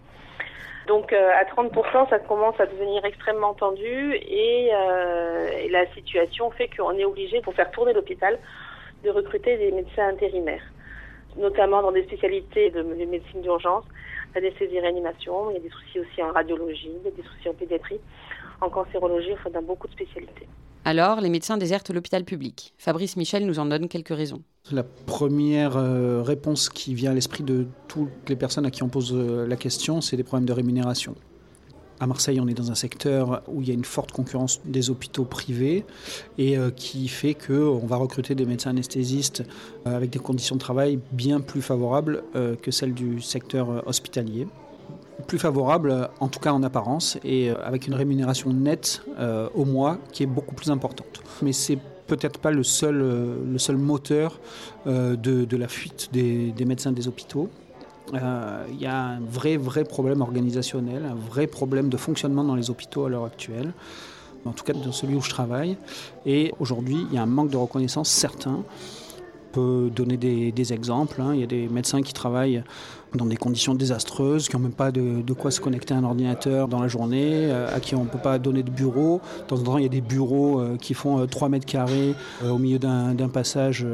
Donc 0.88 1.12
à 1.12 1.44
30%, 1.44 2.10
ça 2.10 2.18
commence 2.20 2.58
à 2.62 2.66
devenir 2.66 3.04
extrêmement 3.04 3.54
tendu 3.54 4.14
et, 4.14 4.68
et 4.68 5.70
la 5.70 5.86
situation 5.94 6.50
fait 6.52 6.70
qu'on 6.70 6.94
est 6.94 7.04
obligé, 7.04 7.42
pour 7.42 7.54
faire 7.54 7.70
tourner 7.72 7.92
l'hôpital, 7.92 8.40
de 9.04 9.10
recruter 9.10 9.58
des 9.58 9.74
médecins 9.74 10.08
intérimaires 10.08 10.64
notamment 11.38 11.82
dans 11.82 11.92
des 11.92 12.04
spécialités 12.04 12.70
de, 12.72 12.82
médecine 12.82 13.42
d'urgence, 13.42 13.86
anesthésie 14.36 14.80
réanimation, 14.80 15.50
il 15.52 15.54
y 15.54 15.58
a 15.58 15.62
des 15.62 15.70
soucis 15.70 16.00
aussi 16.00 16.22
en 16.22 16.32
radiologie, 16.32 16.92
il 17.00 17.06
y 17.06 17.08
a 17.08 17.12
des 17.12 17.24
soucis 17.24 17.50
en 17.50 17.54
pédiatrie, 17.54 18.00
en 18.62 18.70
cancérologie, 18.70 19.34
enfin 19.34 19.50
dans 19.50 19.62
beaucoup 19.62 19.88
de 19.88 19.94
spécialités. 19.94 20.48
Alors, 20.88 21.20
les 21.20 21.28
médecins 21.28 21.58
désertent 21.58 21.90
l'hôpital 21.90 22.24
public. 22.24 22.74
Fabrice 22.78 23.18
Michel 23.18 23.46
nous 23.46 23.60
en 23.60 23.66
donne 23.66 23.90
quelques 23.90 24.16
raisons. 24.16 24.42
La 24.72 24.84
première 24.84 25.76
euh, 25.76 26.22
réponse 26.24 26.70
qui 26.70 26.94
vient 26.94 27.12
à 27.12 27.14
l'esprit 27.14 27.44
de 27.44 27.68
toutes 27.90 28.30
les 28.30 28.38
personnes 28.38 28.66
à 28.66 28.72
qui 28.72 28.84
on 28.84 28.88
pose 28.88 29.12
euh, 29.14 29.46
la 29.46 29.58
question, 29.58 30.00
c'est 30.00 30.16
des 30.16 30.24
problèmes 30.24 30.48
de 30.48 30.54
rémunération. 30.54 31.16
À 32.00 32.08
Marseille, 32.08 32.40
on 32.40 32.48
est 32.48 32.54
dans 32.54 32.72
un 32.72 32.76
secteur 32.76 33.44
où 33.50 33.62
il 33.62 33.68
y 33.68 33.72
a 33.72 33.74
une 33.74 33.84
forte 33.84 34.14
concurrence 34.14 34.62
des 34.64 34.90
hôpitaux 34.90 35.26
privés 35.26 35.84
et 36.38 36.58
euh, 36.58 36.72
qui 36.72 37.10
fait 37.10 37.34
qu'on 37.34 37.86
va 37.86 37.98
recruter 37.98 38.34
des 38.34 38.46
médecins 38.46 38.70
anesthésistes 38.70 39.44
avec 39.84 40.10
des 40.12 40.20
conditions 40.20 40.56
de 40.56 40.62
travail 40.62 41.00
bien 41.12 41.42
plus 41.42 41.62
favorables 41.62 42.24
que 42.62 42.72
celles 42.72 42.94
du 42.94 43.20
secteur 43.20 43.86
hospitalier. 43.86 44.48
Plus 45.26 45.40
favorables, 45.40 46.10
en 46.20 46.28
tout 46.28 46.40
cas 46.40 46.52
en 46.54 46.62
apparence, 46.62 47.18
et 47.24 47.50
avec 47.50 47.88
une 47.88 47.96
rémunération 47.96 48.54
nette 48.54 49.02
au 49.56 49.66
mois 49.66 49.98
qui 50.12 50.22
est 50.24 50.28
beaucoup 50.28 50.54
plus 50.54 50.70
importante. 50.70 51.22
Mais 51.42 51.54
c'est 51.54 51.80
peut-être 52.06 52.40
pas 52.40 52.52
le 52.52 52.64
seul, 52.64 52.98
le 52.98 53.58
seul 53.58 53.78
moteur 53.78 54.40
de, 54.86 55.58
la 55.58 55.68
fuite 55.68 56.10
des 56.14 56.66
médecins 56.66 56.92
des 56.92 57.08
hôpitaux. 57.08 57.50
Euh, 58.14 58.66
il 58.72 58.80
y 58.80 58.86
a 58.86 59.04
un 59.04 59.20
vrai, 59.20 59.58
vrai 59.58 59.84
problème 59.84 60.22
organisationnel, 60.22 61.06
un 61.06 61.16
vrai 61.16 61.48
problème 61.48 61.90
de 61.90 61.98
fonctionnement 61.98 62.44
dans 62.44 62.56
les 62.56 62.70
hôpitaux 62.70 63.06
à 63.06 63.10
l'heure 63.10 63.26
actuelle, 63.26 63.74
en 64.46 64.52
tout 64.52 64.64
cas 64.64 64.74
dans 64.74 64.92
celui 64.92 65.16
où 65.16 65.22
je 65.22 65.30
travaille. 65.30 65.78
Et 66.26 66.54
aujourd'hui, 66.60 67.06
il 67.10 67.16
y 67.16 67.18
a 67.18 67.24
un 67.24 67.28
manque 67.28 67.50
de 67.50 67.58
reconnaissance 67.58 68.10
certain. 68.10 68.64
On 69.50 69.52
peut 69.52 69.92
donner 69.94 70.18
des, 70.18 70.74
exemples. 70.74 71.22
Hein. 71.22 71.32
Il 71.34 71.40
y 71.42 71.44
a 71.44 71.48
des 71.48 71.68
médecins 71.68 72.02
qui 72.02 72.14
travaillent 72.14 72.64
dans 73.16 73.26
des 73.26 73.38
conditions 73.38 73.76
désastreuses, 73.76 74.50
qui 74.50 74.56
n'ont 74.56 74.64
même 74.64 74.72
pas 74.72 74.92
de, 74.92 75.34
quoi 75.34 75.52
se 75.52 75.60
connecter 75.60 75.94
à 75.94 75.98
un 75.98 76.04
ordinateur 76.04 76.68
dans 76.68 76.82
la 76.82 76.88
journée, 76.88 77.46
euh, 77.52 77.76
à 77.76 77.80
qui 77.80 77.96
on 77.96 78.04
ne 78.04 78.10
peut 78.10 78.18
pas 78.18 78.40
donner 78.40 78.64
de 78.64 78.70
bureau. 78.70 79.22
De 79.44 79.48
temps 79.48 79.60
en 79.60 79.64
temps, 79.64 79.78
il 79.78 79.84
y 79.84 79.86
a 79.86 79.90
des 79.90 80.02
bureaux 80.02 80.60
euh, 80.60 80.78
qui 80.78 80.94
font 80.94 81.26
3 81.26 81.48
euh, 81.48 81.52
mètres 81.52 81.66
carrés 81.66 82.16
au 82.44 82.58
milieu 82.58 82.80
d'un 82.80 83.30
passage, 83.30 83.86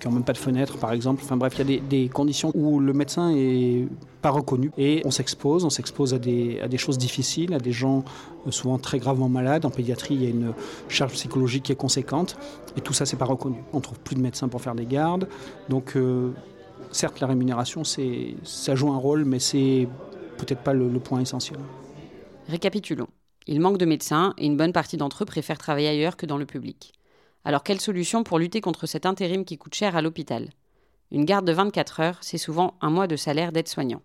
qui 0.00 0.08
n'ont 0.08 0.14
même 0.14 0.24
pas 0.24 0.32
de 0.32 0.38
fenêtre, 0.38 0.76
par 0.78 0.92
exemple. 0.92 1.22
Enfin 1.24 1.36
bref, 1.36 1.54
il 1.58 1.70
y 1.70 1.76
a 1.76 1.80
des, 1.80 2.08
conditions 2.08 2.52
où 2.54 2.80
le 2.80 2.92
médecin 2.92 3.32
est 3.34 3.86
pas 4.22 4.30
reconnu 4.30 4.72
et 4.78 5.02
on 5.04 5.10
s'expose, 5.10 5.64
on 5.64 5.70
s'expose 5.70 6.14
à 6.14 6.18
des, 6.18 6.58
choses 6.76 6.98
difficiles, 6.98 7.54
à 7.54 7.58
des 7.58 7.72
gens 7.72 8.04
souvent 8.50 8.78
très 8.78 8.98
gravement 8.98 9.28
malades. 9.28 9.64
En 9.64 9.70
pédiatrie, 9.70 10.14
il 10.14 10.24
y 10.24 10.26
a 10.26 10.30
une 10.30 10.52
charge 10.88 11.12
psychologique 11.12 11.64
qui 11.64 11.72
est 11.72 11.76
conséquente 11.76 12.36
et 12.76 12.80
tout 12.80 12.92
ça, 12.92 13.06
c'est 13.06 13.16
pas 13.16 13.26
reconnu. 13.26 13.56
On 13.72 13.80
trouve 13.80 13.98
plus 14.00 14.16
de 14.16 14.20
médecins 14.20 14.48
pour 14.48 14.60
faire 14.60 14.74
des 14.74 14.86
gardes, 14.86 15.28
donc 15.68 15.96
certes, 16.92 17.20
la 17.20 17.26
rémunération, 17.26 17.82
ça 17.84 18.74
joue 18.74 18.90
un 18.90 18.96
rôle, 18.96 19.24
mais 19.24 19.38
c'est 19.38 19.88
peut-être 20.38 20.62
pas 20.62 20.72
le, 20.72 20.88
point 21.00 21.20
essentiel. 21.20 21.58
Récapitulons. 22.48 23.08
Il 23.46 23.60
manque 23.60 23.78
de 23.78 23.86
médecins 23.86 24.34
et 24.38 24.46
une 24.46 24.56
bonne 24.56 24.72
partie 24.72 24.96
d'entre 24.96 25.22
eux 25.22 25.26
préfèrent 25.26 25.58
travailler 25.58 25.88
ailleurs 25.88 26.16
que 26.16 26.26
dans 26.26 26.36
le 26.36 26.46
public. 26.46 26.92
Alors 27.44 27.62
quelle 27.62 27.80
solution 27.80 28.24
pour 28.24 28.38
lutter 28.38 28.60
contre 28.60 28.86
cet 28.86 29.06
intérim 29.06 29.44
qui 29.44 29.58
coûte 29.58 29.74
cher 29.74 29.96
à 29.96 30.02
l'hôpital? 30.02 30.50
Une 31.10 31.24
garde 31.24 31.46
de 31.46 31.52
24 31.52 32.00
heures, 32.00 32.18
c'est 32.20 32.36
souvent 32.36 32.74
un 32.82 32.90
mois 32.90 33.06
de 33.06 33.16
salaire 33.16 33.52
d'aide-soignant. 33.52 34.02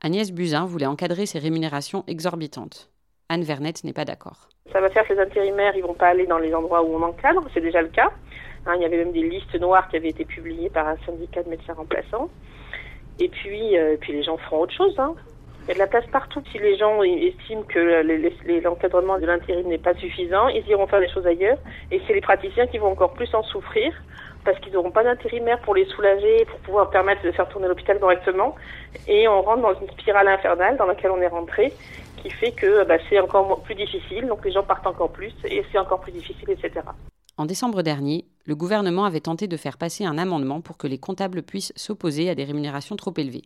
Agnès 0.00 0.32
Buzyn 0.32 0.64
voulait 0.64 0.86
encadrer 0.86 1.26
ces 1.26 1.38
rémunérations 1.38 2.04
exorbitantes. 2.06 2.90
Anne 3.28 3.44
Vernet 3.44 3.84
n'est 3.84 3.92
pas 3.92 4.04
d'accord. 4.04 4.48
Ça 4.72 4.80
va 4.80 4.90
faire 4.90 5.06
que 5.06 5.12
les 5.12 5.20
intérimaires 5.20 5.76
ne 5.76 5.82
vont 5.82 5.94
pas 5.94 6.08
aller 6.08 6.26
dans 6.26 6.38
les 6.38 6.54
endroits 6.54 6.82
où 6.82 6.94
on 6.94 7.02
encadre, 7.02 7.44
c'est 7.54 7.60
déjà 7.60 7.82
le 7.82 7.88
cas. 7.88 8.10
Hein, 8.66 8.74
il 8.76 8.82
y 8.82 8.84
avait 8.84 8.98
même 8.98 9.12
des 9.12 9.22
listes 9.22 9.54
noires 9.60 9.88
qui 9.88 9.96
avaient 9.96 10.08
été 10.08 10.24
publiées 10.24 10.70
par 10.70 10.88
un 10.88 10.96
syndicat 11.06 11.42
de 11.42 11.48
médecins 11.48 11.74
remplaçants. 11.74 12.28
Et 13.20 13.28
puis, 13.28 13.78
euh, 13.78 13.96
puis 14.00 14.12
les 14.12 14.22
gens 14.22 14.36
feront 14.36 14.62
autre 14.62 14.74
chose. 14.74 14.94
Hein. 14.98 15.14
Il 15.66 15.70
y 15.70 15.72
a 15.72 15.74
de 15.74 15.78
la 15.80 15.88
place 15.88 16.06
partout. 16.12 16.40
Si 16.52 16.58
les 16.60 16.78
gens 16.78 17.02
estiment 17.02 17.62
que 17.62 18.62
l'encadrement 18.62 19.18
de 19.18 19.26
l'intérim 19.26 19.66
n'est 19.66 19.78
pas 19.78 19.94
suffisant, 19.94 20.46
ils 20.46 20.64
iront 20.68 20.86
faire 20.86 21.00
des 21.00 21.08
choses 21.08 21.26
ailleurs. 21.26 21.58
Et 21.90 22.00
c'est 22.06 22.14
les 22.14 22.20
praticiens 22.20 22.68
qui 22.68 22.78
vont 22.78 22.92
encore 22.92 23.14
plus 23.14 23.34
en 23.34 23.42
souffrir 23.42 23.92
parce 24.44 24.60
qu'ils 24.60 24.72
n'auront 24.74 24.92
pas 24.92 25.02
d'intérimaire 25.02 25.60
pour 25.62 25.74
les 25.74 25.84
soulager, 25.86 26.44
pour 26.44 26.60
pouvoir 26.60 26.90
permettre 26.90 27.24
de 27.24 27.32
faire 27.32 27.48
tourner 27.48 27.66
l'hôpital 27.66 27.98
correctement. 27.98 28.54
Et 29.08 29.26
on 29.26 29.42
rentre 29.42 29.62
dans 29.62 29.80
une 29.80 29.90
spirale 29.90 30.28
infernale 30.28 30.76
dans 30.76 30.86
laquelle 30.86 31.10
on 31.10 31.20
est 31.20 31.26
rentré, 31.26 31.72
qui 32.22 32.30
fait 32.30 32.52
que 32.52 32.84
bah, 32.84 32.98
c'est 33.10 33.18
encore 33.18 33.60
plus 33.62 33.74
difficile. 33.74 34.28
Donc 34.28 34.44
les 34.44 34.52
gens 34.52 34.62
partent 34.62 34.86
encore 34.86 35.10
plus 35.10 35.34
et 35.44 35.64
c'est 35.72 35.78
encore 35.78 35.98
plus 35.98 36.12
difficile, 36.12 36.48
etc. 36.48 36.82
En 37.38 37.44
décembre 37.44 37.82
dernier, 37.82 38.24
le 38.44 38.54
gouvernement 38.54 39.04
avait 39.04 39.20
tenté 39.20 39.48
de 39.48 39.56
faire 39.56 39.78
passer 39.78 40.04
un 40.04 40.16
amendement 40.16 40.60
pour 40.60 40.78
que 40.78 40.86
les 40.86 40.98
comptables 40.98 41.42
puissent 41.42 41.72
s'opposer 41.74 42.30
à 42.30 42.36
des 42.36 42.44
rémunérations 42.44 42.94
trop 42.94 43.12
élevées. 43.16 43.42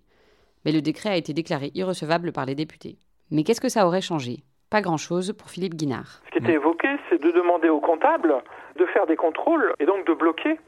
Mais 0.64 0.72
le 0.72 0.82
décret 0.82 1.10
a 1.10 1.16
été 1.16 1.32
déclaré 1.32 1.70
irrecevable 1.74 2.32
par 2.32 2.46
les 2.46 2.54
députés. 2.54 2.96
Mais 3.30 3.44
qu'est-ce 3.44 3.60
que 3.60 3.68
ça 3.68 3.86
aurait 3.86 4.00
changé? 4.00 4.38
Pas 4.70 4.80
grand-chose 4.80 5.32
pour 5.32 5.50
Philippe 5.50 5.74
Guinard. 5.74 6.20
Ce 6.26 6.30
qui 6.30 6.38
était 6.38 6.54
évoqué, 6.54 6.88
c'est 7.08 7.20
de 7.20 7.30
demander 7.30 7.68
aux 7.68 7.80
comptables 7.80 8.34
de 8.76 8.86
faire 8.86 9.06
des 9.06 9.16
contrôles 9.16 9.74
et 9.80 9.86
donc 9.86 10.06
de 10.06 10.14
bloquer 10.14 10.58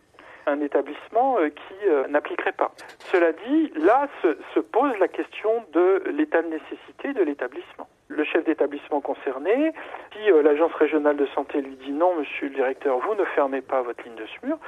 un 0.46 0.60
établissement 0.60 1.38
euh, 1.38 1.50
qui 1.50 1.88
euh, 1.88 2.08
n'appliquerait 2.08 2.52
pas. 2.52 2.72
Cela 2.98 3.32
dit, 3.32 3.72
là 3.76 4.08
se, 4.22 4.60
pose 4.60 4.92
la 4.98 5.08
question 5.08 5.50
de 5.72 6.02
l'état 6.16 6.42
de 6.42 6.48
nécessité 6.48 7.12
de 7.12 7.22
l'établissement 7.22 7.88
le 8.12 8.24
chef 8.24 8.44
d'établissement 8.44 9.00
concerné, 9.00 9.72
si 10.12 10.30
euh, 10.30 10.42
l'agence 10.42 10.72
régionale 10.74 11.16
de 11.16 11.26
santé 11.34 11.60
lui 11.60 11.76
dit 11.76 11.92
non, 11.92 12.14
monsieur 12.16 12.48
le 12.48 12.54
directeur, 12.54 12.98
vous 12.98 13.14
ne 13.14 13.24
fermez 13.24 13.62
pas 13.62 13.82
votre 13.82 14.04
ligne 14.04 14.16
de 14.16 14.26
SMUR, 14.38 14.58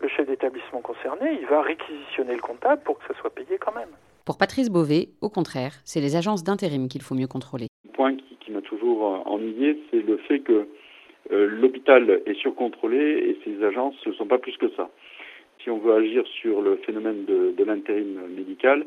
le 0.00 0.08
chef 0.08 0.26
d'établissement 0.26 0.80
concerné, 0.80 1.38
il 1.40 1.46
va 1.46 1.62
réquisitionner 1.62 2.34
le 2.34 2.40
comptable 2.40 2.82
pour 2.82 2.98
que 2.98 3.04
ça 3.06 3.14
soit 3.20 3.30
payé 3.30 3.58
quand 3.58 3.72
même. 3.72 3.90
Pour 4.28 4.36
Patrice 4.36 4.68
Beauvais, 4.68 5.08
au 5.22 5.30
contraire, 5.30 5.72
c'est 5.86 6.02
les 6.02 6.14
agences 6.14 6.44
d'intérim 6.44 6.88
qu'il 6.88 7.00
faut 7.00 7.14
mieux 7.14 7.26
contrôler. 7.26 7.68
Le 7.86 7.92
point 7.92 8.14
qui, 8.14 8.52
m'a 8.52 8.60
toujours 8.60 9.06
euh, 9.06 9.20
ennuyé, 9.24 9.80
c'est 9.90 10.02
le 10.02 10.18
fait 10.18 10.40
que 10.40 10.68
euh, 11.32 11.46
l'hôpital 11.46 12.20
est 12.26 12.34
surcontrôlé 12.34 12.98
et 12.98 13.38
ces 13.42 13.64
agences 13.64 13.94
ne 14.06 14.12
sont 14.12 14.26
pas 14.26 14.36
plus 14.36 14.54
que 14.58 14.68
ça. 14.76 14.90
Si 15.64 15.70
on 15.70 15.78
veut 15.78 15.94
agir 15.94 16.26
sur 16.26 16.60
le 16.60 16.76
phénomène 16.76 17.24
de, 17.24 17.64
l'intérim 17.64 18.20
médical, 18.36 18.84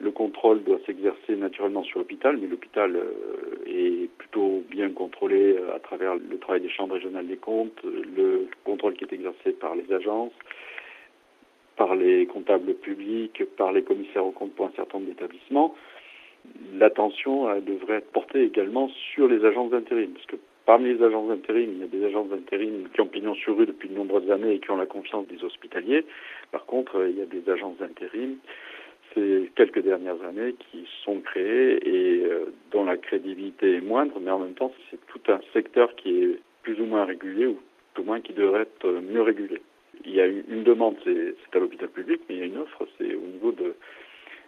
le 0.00 0.10
contrôle 0.10 0.64
doit 0.64 0.80
s'exercer 0.86 1.36
naturellement 1.36 1.84
sur 1.84 2.00
l'hôpital, 2.00 2.36
mais 2.38 2.48
l'hôpital 2.48 2.96
euh, 2.96 3.62
est 3.68 4.10
plutôt 4.18 4.64
bien 4.72 4.90
contrôlé 4.90 5.56
à 5.72 5.78
travers 5.78 6.16
le 6.16 6.38
travail 6.38 6.62
des 6.62 6.68
chambres 6.68 6.94
régionales 6.94 7.28
des 7.28 7.36
comptes, 7.36 7.80
le 7.84 8.48
contrôle 8.64 8.94
qui 8.94 9.04
est 9.04 9.12
exercé 9.12 9.52
par 9.52 9.76
les 9.76 9.94
agences, 9.94 10.32
par 11.80 11.94
les 11.94 12.26
comptables 12.26 12.74
publics, 12.74 13.42
par 13.56 13.72
les 13.72 13.82
commissaires 13.82 14.26
aux 14.26 14.32
comptes 14.32 14.52
pour 14.52 14.66
un 14.66 14.72
certain 14.76 14.98
nombre 14.98 15.08
d'établissements. 15.08 15.74
L'attention 16.74 17.48
euh, 17.48 17.60
devrait 17.60 17.96
être 17.96 18.12
portée 18.12 18.42
également 18.44 18.90
sur 19.14 19.26
les 19.28 19.42
agences 19.46 19.70
d'intérim, 19.70 20.10
parce 20.10 20.26
que 20.26 20.36
parmi 20.66 20.92
les 20.92 21.02
agences 21.02 21.28
d'intérim, 21.28 21.70
il 21.72 21.78
y 21.78 21.82
a 21.82 21.86
des 21.86 22.04
agences 22.04 22.28
d'intérim 22.28 22.86
qui 22.92 23.00
ont 23.00 23.06
pignon 23.06 23.34
sur 23.34 23.56
rue 23.56 23.64
depuis 23.64 23.88
de 23.88 23.94
nombreuses 23.94 24.30
années 24.30 24.56
et 24.56 24.58
qui 24.58 24.70
ont 24.70 24.76
la 24.76 24.84
confiance 24.84 25.26
des 25.28 25.42
hospitaliers. 25.42 26.04
Par 26.52 26.66
contre, 26.66 27.02
il 27.08 27.16
y 27.16 27.22
a 27.22 27.24
des 27.24 27.50
agences 27.50 27.78
d'intérim 27.78 28.36
ces 29.14 29.50
quelques 29.56 29.82
dernières 29.82 30.22
années 30.22 30.54
qui 30.70 30.86
sont 31.02 31.20
créées 31.20 31.80
et 31.82 32.24
euh, 32.26 32.52
dont 32.72 32.84
la 32.84 32.98
crédibilité 32.98 33.76
est 33.76 33.80
moindre, 33.80 34.20
mais 34.20 34.30
en 34.30 34.38
même 34.38 34.54
temps, 34.54 34.72
c'est 34.90 35.00
tout 35.06 35.32
un 35.32 35.40
secteur 35.54 35.96
qui 35.96 36.24
est 36.24 36.38
plus 36.62 36.78
ou 36.78 36.84
moins 36.84 37.06
régulier 37.06 37.46
ou 37.46 37.58
tout 37.94 38.02
au 38.02 38.04
moins 38.04 38.20
qui 38.20 38.34
devrait 38.34 38.62
être 38.62 38.86
mieux 38.86 39.22
régulé. 39.22 39.62
Il 40.04 40.14
y 40.14 40.20
a 40.20 40.26
une 40.26 40.64
demande, 40.64 40.96
c'est 41.04 41.56
à 41.56 41.58
l'hôpital 41.58 41.88
public, 41.88 42.20
mais 42.28 42.36
il 42.36 42.38
y 42.38 42.42
a 42.42 42.46
une 42.46 42.58
offre, 42.58 42.86
c'est 42.98 43.14
au 43.14 43.26
niveau 43.26 43.52
de, 43.52 43.74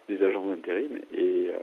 des 0.08 0.22
agents 0.24 0.46
d'intérim. 0.46 0.98
Et 1.14 1.48
euh, 1.48 1.58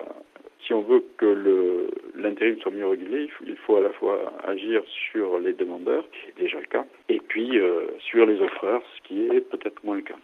si 0.66 0.74
on 0.74 0.82
veut 0.82 1.04
que 1.18 1.90
l'intérim 2.16 2.60
soit 2.62 2.72
mieux 2.72 2.88
régulé, 2.88 3.24
il 3.24 3.32
faut, 3.32 3.46
il 3.48 3.58
faut, 3.58 3.76
à 3.78 3.82
la 3.82 3.90
fois 3.92 4.34
agir 4.46 4.82
sur 5.12 5.40
les 5.40 5.54
demandeurs, 5.54 6.06
qui 6.12 6.30
est 6.30 6.44
déjà 6.44 6.60
le 6.60 6.66
cas, 6.66 6.86
et 7.08 7.20
puis 7.20 7.60
euh, 7.60 7.88
sur 8.00 8.26
les 8.26 8.40
offreurs, 8.42 8.82
ce 8.98 9.08
qui 9.08 9.26
est 9.28 9.42
peut-être 9.42 9.84
moins 9.84 9.96
le 9.96 10.02
cas. 10.02 10.18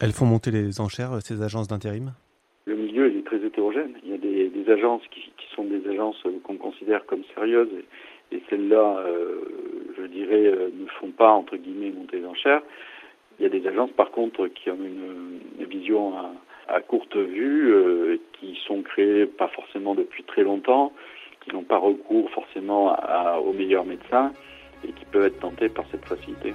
Elles 0.00 0.12
font 0.12 0.26
monter 0.26 0.50
les 0.50 0.80
enchères, 0.80 1.20
ces 1.22 1.42
agences 1.42 1.68
d'intérim? 1.68 2.12
Le 2.64 2.76
milieu 2.76 3.06
est 3.06 3.24
très 3.24 3.44
hétérogène. 3.44 3.94
Il 4.04 4.10
y 4.10 4.14
a 4.14 4.18
des, 4.18 4.70
agences 4.70 5.02
qui, 5.10 5.32
sont 5.54 5.64
des 5.64 5.86
agences 5.88 6.22
qu'on 6.44 6.56
considère 6.56 7.04
comme 7.06 7.22
sérieuses 7.34 7.68
et, 8.30 8.40
celles-là, 8.48 8.98
euh, 9.06 9.40
je 9.96 10.02
je 10.02 10.06
dirais, 10.06 10.50
ne 10.72 10.86
font 11.00 11.10
pas, 11.10 11.30
entre 11.30 11.56
guillemets, 11.56 11.90
monter 11.90 12.20
les 12.20 12.26
enchères. 12.26 12.62
Il 13.42 13.46
y 13.46 13.56
a 13.56 13.60
des 13.60 13.66
agences, 13.66 13.90
par 13.90 14.12
contre, 14.12 14.46
qui 14.46 14.70
ont 14.70 14.76
une, 14.76 15.66
vision 15.68 16.12
à, 16.68 16.80
courte 16.80 17.16
vue, 17.16 17.74
qui 18.34 18.56
sont 18.68 18.82
créées 18.82 19.26
pas 19.26 19.48
forcément 19.48 19.96
depuis 19.96 20.22
très 20.22 20.44
longtemps, 20.44 20.92
qui 21.40 21.52
n'ont 21.52 21.64
pas 21.64 21.78
recours 21.78 22.30
forcément 22.30 22.96
aux 23.40 23.52
meilleurs 23.52 23.84
médecins 23.84 24.32
et 24.86 24.92
qui 24.92 25.04
peuvent 25.06 25.26
être 25.26 25.40
tentés 25.40 25.68
par 25.68 25.84
cette 25.90 26.04
facilité. 26.04 26.54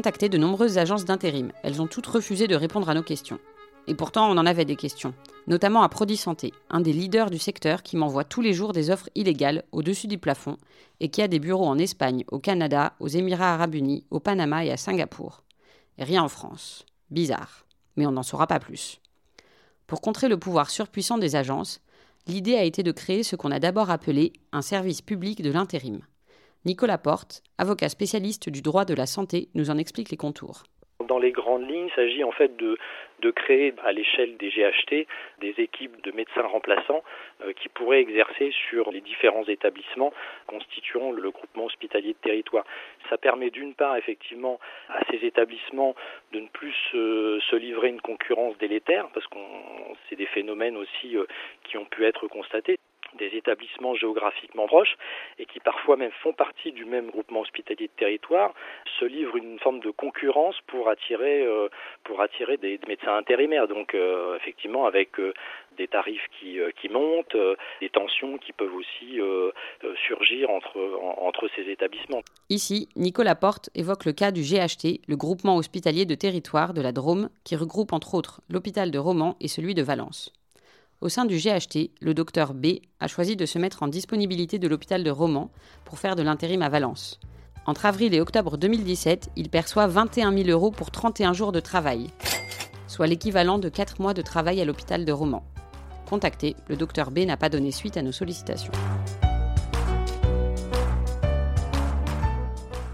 De 0.00 0.38
nombreuses 0.38 0.78
agences 0.78 1.04
d'intérim. 1.04 1.52
Elles 1.62 1.82
ont 1.82 1.86
toutes 1.86 2.06
refusé 2.06 2.46
de 2.46 2.54
répondre 2.56 2.88
à 2.88 2.94
nos 2.94 3.02
questions. 3.02 3.38
Et 3.86 3.94
pourtant, 3.94 4.30
on 4.30 4.38
en 4.38 4.46
avait 4.46 4.64
des 4.64 4.76
questions, 4.76 5.14
notamment 5.46 5.82
à 5.82 5.88
Prodi 5.88 6.16
Santé, 6.16 6.52
un 6.68 6.80
des 6.80 6.92
leaders 6.92 7.30
du 7.30 7.38
secteur 7.38 7.82
qui 7.82 7.96
m'envoie 7.96 8.24
tous 8.24 8.40
les 8.40 8.52
jours 8.52 8.72
des 8.72 8.90
offres 8.90 9.10
illégales 9.14 9.64
au-dessus 9.72 10.06
du 10.06 10.18
plafond 10.18 10.56
et 11.00 11.08
qui 11.08 11.22
a 11.22 11.28
des 11.28 11.38
bureaux 11.38 11.66
en 11.66 11.78
Espagne, 11.78 12.24
au 12.30 12.38
Canada, 12.38 12.94
aux 13.00 13.08
Émirats 13.08 13.54
arabes 13.54 13.74
unis, 13.74 14.04
au 14.10 14.20
Panama 14.20 14.64
et 14.64 14.70
à 14.70 14.76
Singapour. 14.76 15.42
Rien 15.98 16.22
en 16.22 16.28
France. 16.28 16.84
Bizarre. 17.10 17.66
Mais 17.96 18.06
on 18.06 18.12
n'en 18.12 18.22
saura 18.22 18.46
pas 18.46 18.60
plus. 18.60 19.00
Pour 19.86 20.00
contrer 20.00 20.28
le 20.28 20.38
pouvoir 20.38 20.70
surpuissant 20.70 21.18
des 21.18 21.36
agences, 21.36 21.80
l'idée 22.26 22.54
a 22.54 22.64
été 22.64 22.82
de 22.82 22.92
créer 22.92 23.22
ce 23.22 23.36
qu'on 23.36 23.50
a 23.50 23.58
d'abord 23.58 23.90
appelé 23.90 24.32
un 24.52 24.62
service 24.62 25.02
public 25.02 25.42
de 25.42 25.50
l'intérim. 25.50 26.00
Nicolas 26.66 26.98
Porte, 26.98 27.42
avocat 27.56 27.88
spécialiste 27.88 28.50
du 28.50 28.60
droit 28.60 28.84
de 28.84 28.92
la 28.92 29.06
santé, 29.06 29.48
nous 29.54 29.70
en 29.70 29.78
explique 29.78 30.10
les 30.10 30.18
contours. 30.18 30.64
Dans 31.08 31.18
les 31.18 31.32
grandes 31.32 31.66
lignes, 31.66 31.86
il 31.86 31.94
s'agit 31.94 32.22
en 32.22 32.32
fait 32.32 32.54
de, 32.58 32.76
créer 33.30 33.72
à 33.82 33.92
l'échelle 33.92 34.36
des 34.36 34.50
GHT 34.50 35.06
des 35.40 35.54
équipes 35.56 36.02
de 36.04 36.12
médecins 36.12 36.46
remplaçants 36.46 37.02
euh, 37.42 37.54
qui 37.54 37.70
pourraient 37.70 38.00
exercer 38.00 38.52
sur 38.68 38.90
les 38.90 39.00
différents 39.00 39.44
établissements 39.44 40.12
constituant 40.46 41.12
le 41.12 41.30
groupement 41.30 41.64
hospitalier 41.64 42.12
de 42.12 42.18
territoire. 42.18 42.66
Ça 43.08 43.16
permet 43.16 43.48
d'une 43.48 43.72
part 43.72 43.96
effectivement 43.96 44.60
à 44.90 45.00
ces 45.10 45.24
établissements 45.24 45.94
de 46.32 46.40
ne 46.40 46.48
plus 46.48 46.74
se, 46.92 47.56
livrer 47.56 47.88
une 47.88 48.02
concurrence 48.02 48.58
délétère 48.58 49.08
parce 49.14 49.26
que 49.28 49.38
c'est 50.08 50.16
des 50.16 50.26
phénomènes 50.26 50.76
aussi 50.76 51.16
euh, 51.16 51.24
qui 51.64 51.78
ont 51.78 51.86
pu 51.86 52.04
être 52.04 52.28
constatés 52.28 52.78
des 53.20 53.36
établissements 53.36 53.94
géographiquement 53.94 54.66
proches 54.66 54.96
et 55.38 55.46
qui 55.46 55.60
parfois 55.60 55.96
même 55.96 56.10
font 56.22 56.32
partie 56.32 56.72
du 56.72 56.84
même 56.84 57.10
groupement 57.10 57.40
hospitalier 57.40 57.86
de 57.86 57.98
territoire 57.98 58.52
se 58.98 59.04
livrent 59.04 59.36
une 59.36 59.58
forme 59.60 59.80
de 59.80 59.90
concurrence 59.90 60.56
pour 60.66 60.88
attirer 60.88 61.42
euh, 61.42 61.68
des, 62.60 62.80
médecins 62.88 63.16
intérimaires 63.16 63.68
donc 63.68 63.94
euh, 63.94 64.36
effectivement 64.36 64.86
avec 64.86 65.20
euh, 65.20 65.32
des 65.76 65.86
tarifs 65.86 66.26
qui, 66.38 66.58
qui 66.80 66.88
montent, 66.88 67.36
des 67.80 67.88
tensions 67.88 68.36
qui 68.38 68.52
peuvent 68.52 68.74
aussi 68.74 69.18
surgir 70.06 70.50
entre, 70.50 70.76
entre 71.16 71.48
ces 71.56 71.70
établissements. 71.70 72.22
Ici, 72.50 72.88
Nicolas 72.96 73.36
Porte 73.36 73.70
évoque 73.74 74.04
le 74.04 74.12
cas 74.12 74.30
du 74.30 74.42
GHT, 74.42 75.00
le 75.08 75.16
groupement 75.16 75.56
hospitalier 75.56 76.04
de 76.04 76.14
territoire 76.14 76.74
de 76.74 76.82
la 76.82 76.92
Drôme, 76.92 77.30
qui 77.44 77.56
regroupe 77.56 77.94
entre 77.94 78.14
autres 78.14 78.42
l'hôpital 78.50 78.90
de 78.90 78.98
Romans 78.98 79.36
et 79.40 79.48
celui 79.48 79.74
de 79.74 79.82
Valence. 79.82 80.32
Au 81.02 81.08
sein 81.08 81.24
du 81.24 81.38
GHT, 81.38 81.92
le 82.02 82.12
docteur 82.12 82.52
B 82.52 82.80
a 83.00 83.08
choisi 83.08 83.34
de 83.34 83.46
se 83.46 83.58
mettre 83.58 83.82
en 83.82 83.88
disponibilité 83.88 84.58
de 84.58 84.68
l'hôpital 84.68 85.02
de 85.02 85.10
Romans 85.10 85.50
pour 85.86 85.98
faire 85.98 86.14
de 86.14 86.22
l'intérim 86.22 86.60
à 86.60 86.68
Valence. 86.68 87.18
Entre 87.64 87.86
avril 87.86 88.12
et 88.12 88.20
octobre 88.20 88.58
2017, 88.58 89.30
il 89.34 89.48
perçoit 89.48 89.86
21 89.86 90.36
000 90.36 90.50
euros 90.50 90.70
pour 90.70 90.90
31 90.90 91.32
jours 91.32 91.52
de 91.52 91.60
travail, 91.60 92.08
soit 92.86 93.06
l'équivalent 93.06 93.58
de 93.58 93.70
4 93.70 94.02
mois 94.02 94.12
de 94.12 94.20
travail 94.20 94.60
à 94.60 94.66
l'hôpital 94.66 95.06
de 95.06 95.12
Romans. 95.12 95.46
Contacté, 96.06 96.54
le 96.68 96.76
docteur 96.76 97.10
B 97.10 97.20
n'a 97.20 97.38
pas 97.38 97.48
donné 97.48 97.72
suite 97.72 97.96
à 97.96 98.02
nos 98.02 98.12
sollicitations. 98.12 98.72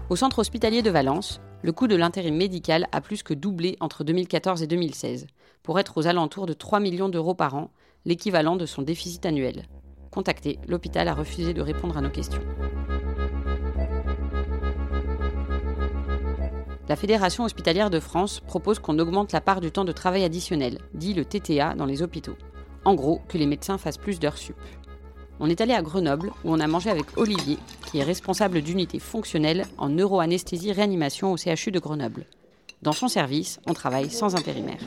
Au 0.09 0.15
centre 0.15 0.39
hospitalier 0.39 0.81
de 0.81 0.91
Valence, 0.91 1.41
le 1.61 1.73
coût 1.73 1.87
de 1.87 1.97
l'intérim 1.97 2.37
médical 2.37 2.87
a 2.93 3.01
plus 3.01 3.21
que 3.21 3.33
doublé 3.33 3.75
entre 3.81 4.05
2014 4.05 4.63
et 4.63 4.67
2016, 4.67 5.27
pour 5.61 5.77
être 5.77 5.97
aux 5.97 6.07
alentours 6.07 6.45
de 6.45 6.53
3 6.53 6.79
millions 6.79 7.09
d'euros 7.09 7.33
par 7.33 7.55
an, 7.55 7.69
l'équivalent 8.07 8.55
de 8.55 8.65
son 8.65 8.83
déficit 8.83 9.25
annuel. 9.25 9.65
Contacté, 10.11 10.59
l'hôpital 10.65 11.09
a 11.09 11.13
refusé 11.13 11.53
de 11.53 11.61
répondre 11.61 11.97
à 11.97 12.01
nos 12.01 12.09
questions. 12.09 12.41
La 16.87 16.95
Fédération 16.95 17.43
hospitalière 17.43 17.89
de 17.89 17.99
France 17.99 18.39
propose 18.39 18.79
qu'on 18.79 18.97
augmente 18.97 19.33
la 19.33 19.41
part 19.41 19.59
du 19.59 19.71
temps 19.71 19.83
de 19.83 19.91
travail 19.91 20.23
additionnel, 20.23 20.79
dit 20.93 21.13
le 21.13 21.25
TTA, 21.25 21.75
dans 21.75 21.85
les 21.85 22.01
hôpitaux. 22.01 22.37
En 22.85 22.95
gros, 22.95 23.19
que 23.27 23.37
les 23.37 23.45
médecins 23.45 23.77
fassent 23.77 23.97
plus 23.97 24.21
d'heures 24.21 24.37
sup. 24.37 24.55
On 25.41 25.49
est 25.49 25.59
allé 25.59 25.73
à 25.73 25.81
Grenoble 25.81 26.31
où 26.45 26.53
on 26.53 26.61
a 26.61 26.67
mangé 26.67 26.89
avec 26.89 27.17
Olivier, 27.17 27.57
qui 27.91 27.99
est 27.99 28.03
responsable 28.03 28.61
d'unité 28.61 28.99
fonctionnelle 28.99 29.65
en 29.77 29.89
neuroanesthésie 29.89 30.71
réanimation 30.71 31.33
au 31.33 31.37
CHU 31.37 31.71
de 31.71 31.79
Grenoble. 31.79 32.25
Dans 32.81 32.93
son 32.93 33.09
service, 33.09 33.59
on 33.67 33.73
travaille 33.73 34.09
sans 34.09 34.35
intérimaire. 34.35 34.79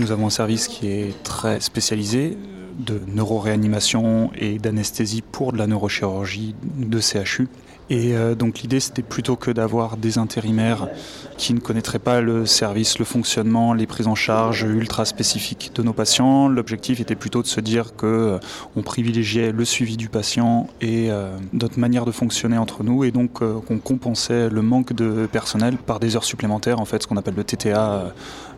Nous 0.00 0.12
avons 0.12 0.28
un 0.28 0.30
service 0.30 0.66
qui 0.66 0.86
est 0.86 1.22
très 1.24 1.60
spécialisé 1.60 2.38
de 2.78 3.02
neuroréanimation 3.06 4.30
et 4.34 4.58
d'anesthésie 4.58 5.20
pour 5.20 5.52
de 5.52 5.58
la 5.58 5.66
neurochirurgie 5.66 6.54
de 6.62 7.00
CHU. 7.00 7.48
Et 7.90 8.14
euh, 8.14 8.36
donc 8.36 8.60
l'idée 8.60 8.78
c'était 8.78 9.02
plutôt 9.02 9.34
que 9.34 9.50
d'avoir 9.50 9.96
des 9.96 10.16
intérimaires 10.16 10.88
qui 11.36 11.52
ne 11.54 11.58
connaîtraient 11.58 11.98
pas 11.98 12.20
le 12.20 12.46
service, 12.46 13.00
le 13.00 13.04
fonctionnement, 13.04 13.74
les 13.74 13.86
prises 13.88 14.06
en 14.06 14.14
charge 14.14 14.62
ultra 14.62 15.04
spécifiques 15.04 15.72
de 15.74 15.82
nos 15.82 15.92
patients. 15.92 16.46
L'objectif 16.46 17.00
était 17.00 17.16
plutôt 17.16 17.42
de 17.42 17.48
se 17.48 17.60
dire 17.60 17.96
que 17.96 18.06
euh, 18.06 18.38
on 18.76 18.82
privilégiait 18.82 19.50
le 19.50 19.64
suivi 19.64 19.96
du 19.96 20.08
patient 20.08 20.68
et 20.80 21.10
euh, 21.10 21.36
notre 21.52 21.80
manière 21.80 22.04
de 22.04 22.12
fonctionner 22.12 22.58
entre 22.58 22.84
nous 22.84 23.02
et 23.02 23.10
donc 23.10 23.40
qu'on 23.40 23.78
compensait 23.78 24.48
le 24.48 24.62
manque 24.62 24.92
de 24.92 25.26
personnel 25.26 25.76
par 25.76 25.98
des 25.98 26.14
heures 26.14 26.24
supplémentaires 26.24 26.78
en 26.78 26.84
fait 26.84 27.02
ce 27.02 27.08
qu'on 27.08 27.16
appelle 27.16 27.34
le 27.34 27.44
TTA 27.44 28.14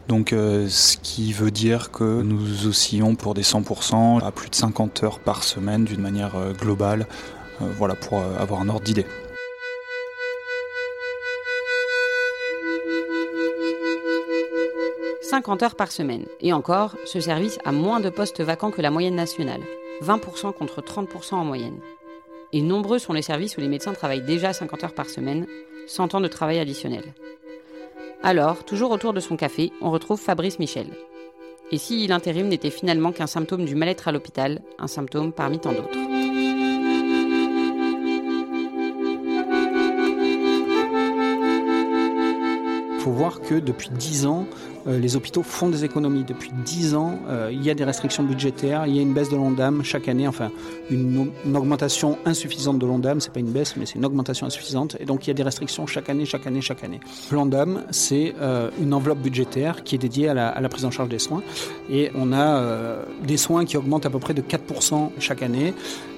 donc 0.09 0.31
ce 0.31 0.97
qui 0.97 1.33
veut 1.33 1.51
dire 1.53 1.91
que 1.91 2.23
nous 2.23 2.67
oscillons 2.67 3.15
pour 3.15 3.35
des 3.35 3.43
100% 3.43 4.23
à 4.23 4.31
plus 4.33 4.51
de 4.51 4.55
50 4.55 5.05
heures 5.05 5.21
par 5.21 5.45
semaine 5.45 5.85
d'une 5.85 6.01
manière 6.01 6.33
globale, 6.59 7.07
voilà 7.61 7.95
pour 7.95 8.21
avoir 8.41 8.61
un 8.61 8.69
ordre 8.69 8.83
d'idée. 8.83 9.07
50 15.33 15.63
heures 15.63 15.77
par 15.77 15.91
semaine. 15.91 16.27
Et 16.43 16.53
encore, 16.53 16.95
ce 17.07 17.19
service 17.19 17.59
a 17.65 17.73
moins 17.73 18.01
de 18.01 18.11
postes 18.11 18.43
vacants 18.43 18.71
que 18.71 18.83
la 18.83 18.91
moyenne 18.91 19.15
nationale, 19.15 19.63
20% 20.03 20.53
contre 20.53 20.83
30% 20.83 21.37
en 21.37 21.45
moyenne. 21.47 21.81
Et 22.53 22.61
nombreux 22.61 22.99
sont 22.99 23.15
les 23.15 23.23
services 23.23 23.57
où 23.57 23.63
les 23.63 23.69
médecins 23.69 23.95
travaillent 23.95 24.27
déjà 24.27 24.53
50 24.53 24.85
heures 24.85 24.95
par 24.95 25.09
semaine, 25.09 25.47
sans 25.87 26.07
temps 26.07 26.21
de 26.21 26.29
travail 26.29 26.59
additionnel. 26.59 27.15
Alors, 28.23 28.67
toujours 28.67 28.91
autour 28.91 29.15
de 29.15 29.21
son 29.21 29.39
café, 29.39 29.73
on 29.81 29.91
retrouve 29.91 30.21
Fabrice 30.21 30.59
Michel. 30.59 30.89
Et 31.71 31.79
si 31.79 32.07
l'intérim 32.07 32.49
n'était 32.49 32.69
finalement 32.69 33.11
qu'un 33.11 33.27
symptôme 33.27 33.65
du 33.65 33.75
mal-être 33.75 34.09
à 34.09 34.13
l'hôpital, 34.13 34.61
un 34.79 34.87
symptôme 34.87 35.33
parmi 35.33 35.59
tant 35.59 35.73
d'autres. 35.73 35.99
Il 42.95 43.07
faut 43.07 43.11
voir 43.13 43.41
que 43.41 43.55
depuis 43.55 43.89
10 43.91 44.27
ans, 44.27 44.47
les 44.87 45.17
hôpitaux 45.17 45.43
font 45.43 45.69
des 45.69 45.85
économies. 45.85 46.25
Depuis 46.25 46.51
10 46.65 46.95
ans, 46.95 47.19
euh, 47.29 47.51
il 47.53 47.63
y 47.63 47.71
a 47.71 47.75
des 47.75 47.85
restrictions 47.85 48.23
budgétaires, 48.23 48.87
il 48.87 48.97
y 48.97 48.99
a 48.99 49.03
une 49.03 49.13
baisse 49.13 49.29
de 49.29 49.37
l'ONDAM 49.37 49.83
chaque 49.85 50.09
année, 50.09 50.27
enfin 50.27 50.51
une, 50.91 51.31
augmentation 51.55 52.19
insuffisante 52.25 52.79
de 52.79 52.87
l'ONDAM, 52.87 53.21
c'est 53.21 53.33
pas 53.33 53.41
une 53.41 53.53
baisse, 53.53 53.77
mais 53.77 53.87
c'est 53.87 53.97
une 53.97 54.05
augmentation 54.05 54.47
insuffisante, 54.47 54.97
et 55.01 55.05
donc 55.05 55.27
il 55.27 55.29
y 55.29 55.31
a 55.31 55.35
des 55.35 55.43
restrictions 55.43 55.87
chaque 55.87 56.09
année, 56.09 56.25
chaque 56.25 56.47
année, 56.47 56.61
chaque 56.61 56.85
année. 56.85 57.01
L'ONDAM, 57.31 57.85
c'est 57.91 58.35
euh, 58.41 58.71
une 58.81 58.95
enveloppe 58.95 59.21
budgétaire 59.21 59.85
qui 59.85 59.95
est 59.95 59.99
dédiée 59.99 60.29
à 60.29 60.35
la, 60.35 60.49
à 60.49 60.61
la, 60.61 60.69
prise 60.69 60.85
en 60.85 60.91
charge 60.91 61.09
des 61.09 61.19
soins, 61.19 61.43
et 61.91 62.11
on 62.15 62.33
a 62.33 63.03
des 63.25 63.37
soins 63.37 63.65
qui 63.65 63.77
augmentent 63.77 64.07
à 64.07 64.11
peu 64.11 64.19
près 64.19 64.35
de 64.35 64.43
4% 64.43 65.11
chaque 65.19 65.43
année, 65.43 65.75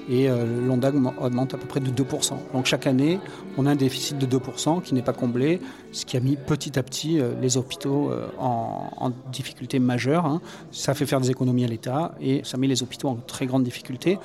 et 0.09 0.29
euh, 0.29 0.45
l'ONDAM 0.67 1.11
augmente 1.19 1.53
à 1.53 1.57
peu 1.57 1.67
près 1.67 1.79
de 1.79 1.89
2%. 1.89 2.33
Donc 2.53 2.65
chaque 2.65 2.87
année, 2.87 3.19
on 3.57 3.65
a 3.65 3.71
un 3.71 3.75
déficit 3.75 4.17
de 4.17 4.37
2% 4.37 4.81
qui 4.81 4.93
n'est 4.93 5.01
pas 5.01 5.13
comblé, 5.13 5.59
ce 5.91 6.05
qui 6.05 6.17
a 6.17 6.19
mis 6.19 6.35
petit 6.35 6.77
à 6.77 6.83
petit 6.83 7.19
euh, 7.19 7.31
les 7.41 7.57
hôpitaux 7.57 8.11
euh, 8.11 8.27
en, 8.55 9.11
difficulté 9.31 9.79
majeure. 9.79 10.25
Hein. 10.25 10.41
Ça 10.71 10.93
fait 10.93 11.05
faire 11.05 11.21
des 11.21 11.31
économies 11.31 11.65
à 11.65 11.67
l'État 11.67 12.13
et 12.21 12.41
ça 12.43 12.57
met 12.57 12.67
les 12.67 12.83
hôpitaux 12.83 13.09
en 13.09 13.15
très 13.15 13.45
grande 13.45 13.63
difficulté. 13.63 14.17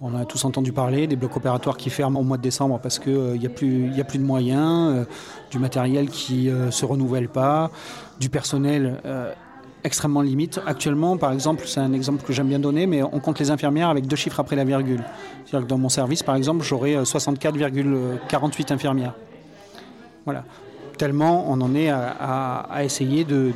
On 0.00 0.16
a 0.16 0.24
tous 0.24 0.44
entendu 0.44 0.72
parler 0.72 1.06
des 1.06 1.14
blocs 1.14 1.36
opératoires 1.36 1.76
qui 1.76 1.88
ferment 1.88 2.18
au 2.18 2.24
mois 2.24 2.36
de 2.36 2.42
décembre 2.42 2.80
parce 2.80 2.98
qu'il 2.98 3.38
n'y 3.38 3.46
a, 3.46 3.50
plus, 3.50 4.00
a 4.00 4.04
plus 4.04 4.18
de 4.18 4.24
moyens, 4.24 5.06
du 5.52 5.60
matériel 5.60 6.08
qui 6.08 6.48
ne 6.48 6.72
se 6.72 6.84
renouvelle 6.84 7.28
pas, 7.28 7.70
du 8.18 8.28
personnel 8.28 8.98
extrêmement 9.84 10.22
limite. 10.22 10.60
Actuellement, 10.66 11.16
par 11.16 11.32
exemple, 11.32 11.64
c'est 11.66 11.80
un 11.80 11.92
exemple 11.92 12.24
que 12.24 12.32
j'aime 12.32 12.48
bien 12.48 12.58
donner, 12.58 12.86
mais 12.86 13.02
on 13.02 13.20
compte 13.20 13.38
les 13.38 13.50
infirmières 13.50 13.88
avec 13.88 14.06
deux 14.06 14.16
chiffres 14.16 14.40
après 14.40 14.56
la 14.56 14.64
virgule. 14.64 15.04
C'est-à-dire 15.44 15.66
que 15.66 15.70
dans 15.70 15.78
mon 15.78 15.88
service, 15.88 16.22
par 16.22 16.36
exemple, 16.36 16.64
j'aurai 16.64 16.96
64,48 16.96 18.72
infirmières. 18.72 19.14
Voilà. 20.24 20.44
Tellement 21.02 21.46
on 21.48 21.60
en 21.62 21.74
est 21.74 21.90
à, 21.90 22.84
essayer 22.84 23.24
de, 23.24 23.50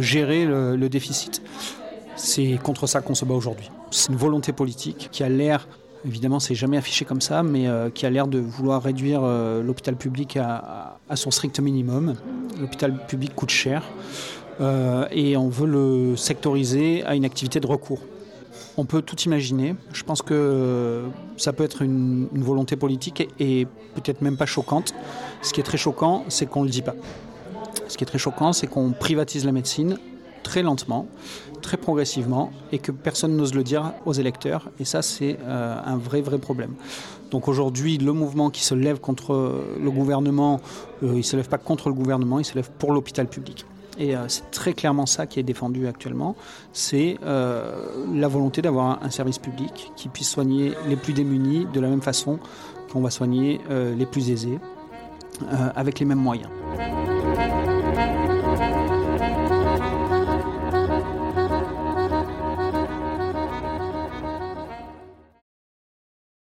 gérer 0.00 0.46
le 0.46 0.88
déficit. 0.88 1.42
C'est 2.14 2.56
contre 2.62 2.86
ça 2.86 3.00
qu'on 3.00 3.16
se 3.16 3.24
bat 3.24 3.34
aujourd'hui. 3.34 3.68
C'est 3.90 4.12
une 4.12 4.16
volonté 4.16 4.52
politique 4.52 5.08
qui 5.10 5.24
a 5.24 5.28
l'air 5.28 5.66
Évidemment, 6.06 6.38
c'est 6.38 6.54
jamais 6.54 6.76
affiché 6.76 7.04
comme 7.04 7.20
ça, 7.20 7.42
mais 7.42 7.66
euh, 7.66 7.90
qui 7.90 8.06
a 8.06 8.10
l'air 8.10 8.28
de 8.28 8.38
vouloir 8.38 8.80
réduire 8.80 9.22
euh, 9.24 9.60
l'hôpital 9.60 9.96
public 9.96 10.36
à, 10.36 11.00
son 11.16 11.32
strict 11.32 11.58
minimum. 11.58 12.14
L'hôpital 12.60 13.04
public 13.08 13.34
coûte 13.34 13.50
cher 13.50 13.82
euh, 14.60 15.08
et 15.10 15.36
on 15.36 15.48
veut 15.48 15.66
le 15.66 16.14
sectoriser 16.14 17.02
à 17.02 17.16
une 17.16 17.24
activité 17.24 17.58
de 17.58 17.66
recours. 17.66 17.98
On 18.78 18.84
peut 18.84 19.02
tout 19.02 19.20
imaginer. 19.22 19.74
Je 19.92 20.04
pense 20.04 20.22
que 20.22 21.02
ça 21.36 21.52
peut 21.52 21.64
être 21.64 21.82
une, 21.82 22.28
volonté 22.32 22.76
politique 22.76 23.28
et, 23.40 23.66
peut-être 23.96 24.22
même 24.22 24.36
pas 24.36 24.46
choquante. 24.46 24.94
Ce 25.42 25.52
qui 25.52 25.58
est 25.58 25.64
très 25.64 25.76
choquant, 25.76 26.24
c'est 26.28 26.46
qu'on 26.46 26.60
ne 26.60 26.66
le 26.66 26.70
dit 26.70 26.82
pas. 26.82 26.94
Ce 27.88 27.96
qui 27.96 28.04
est 28.04 28.06
très 28.06 28.18
choquant, 28.18 28.52
c'est 28.52 28.68
qu'on 28.68 28.92
privatise 28.92 29.44
la 29.44 29.50
médecine 29.50 29.98
très 30.44 30.62
lentement, 30.62 31.08
très 31.60 31.76
progressivement, 31.76 32.52
et 32.70 32.78
que 32.78 32.92
personne 32.92 33.36
n'ose 33.36 33.52
le 33.52 33.64
dire 33.64 33.94
aux 34.06 34.12
électeurs. 34.12 34.70
Et 34.78 34.84
ça, 34.84 35.02
c'est 35.02 35.38
euh, 35.42 35.76
un 35.84 35.96
vrai, 35.96 36.20
vrai 36.20 36.38
problème. 36.38 36.74
Donc 37.32 37.48
aujourd'hui, 37.48 37.98
le 37.98 38.12
mouvement 38.12 38.48
qui 38.48 38.62
se 38.62 38.76
lève 38.76 39.00
contre 39.00 39.64
le 39.82 39.90
gouvernement, 39.90 40.60
euh, 41.02 41.08
il 41.14 41.16
ne 41.16 41.22
se 41.22 41.36
lève 41.36 41.48
pas 41.48 41.58
contre 41.58 41.88
le 41.88 41.94
gouvernement, 41.94 42.38
il 42.38 42.44
se 42.44 42.54
lève 42.54 42.70
pour 42.78 42.92
l'hôpital 42.92 43.26
public. 43.26 43.66
Et 43.98 44.16
euh, 44.16 44.28
c'est 44.28 44.50
très 44.50 44.72
clairement 44.72 45.06
ça 45.06 45.26
qui 45.26 45.40
est 45.40 45.42
défendu 45.42 45.86
actuellement, 45.86 46.36
c'est 46.72 47.18
la 47.22 48.28
volonté 48.28 48.62
d'avoir 48.62 49.02
un 49.02 49.10
service 49.10 49.38
public 49.38 49.92
qui 49.96 50.08
puisse 50.08 50.30
soigner 50.30 50.72
les 50.88 50.96
plus 50.96 51.12
démunis 51.12 51.66
de 51.72 51.80
la 51.80 51.88
même 51.88 52.02
façon 52.02 52.38
qu'on 52.92 53.00
va 53.00 53.10
soigner 53.10 53.60
les 53.68 54.06
plus 54.06 54.30
aisés, 54.30 54.58
avec 55.74 55.98
les 55.98 56.06
mêmes 56.06 56.18
moyens. 56.18 56.48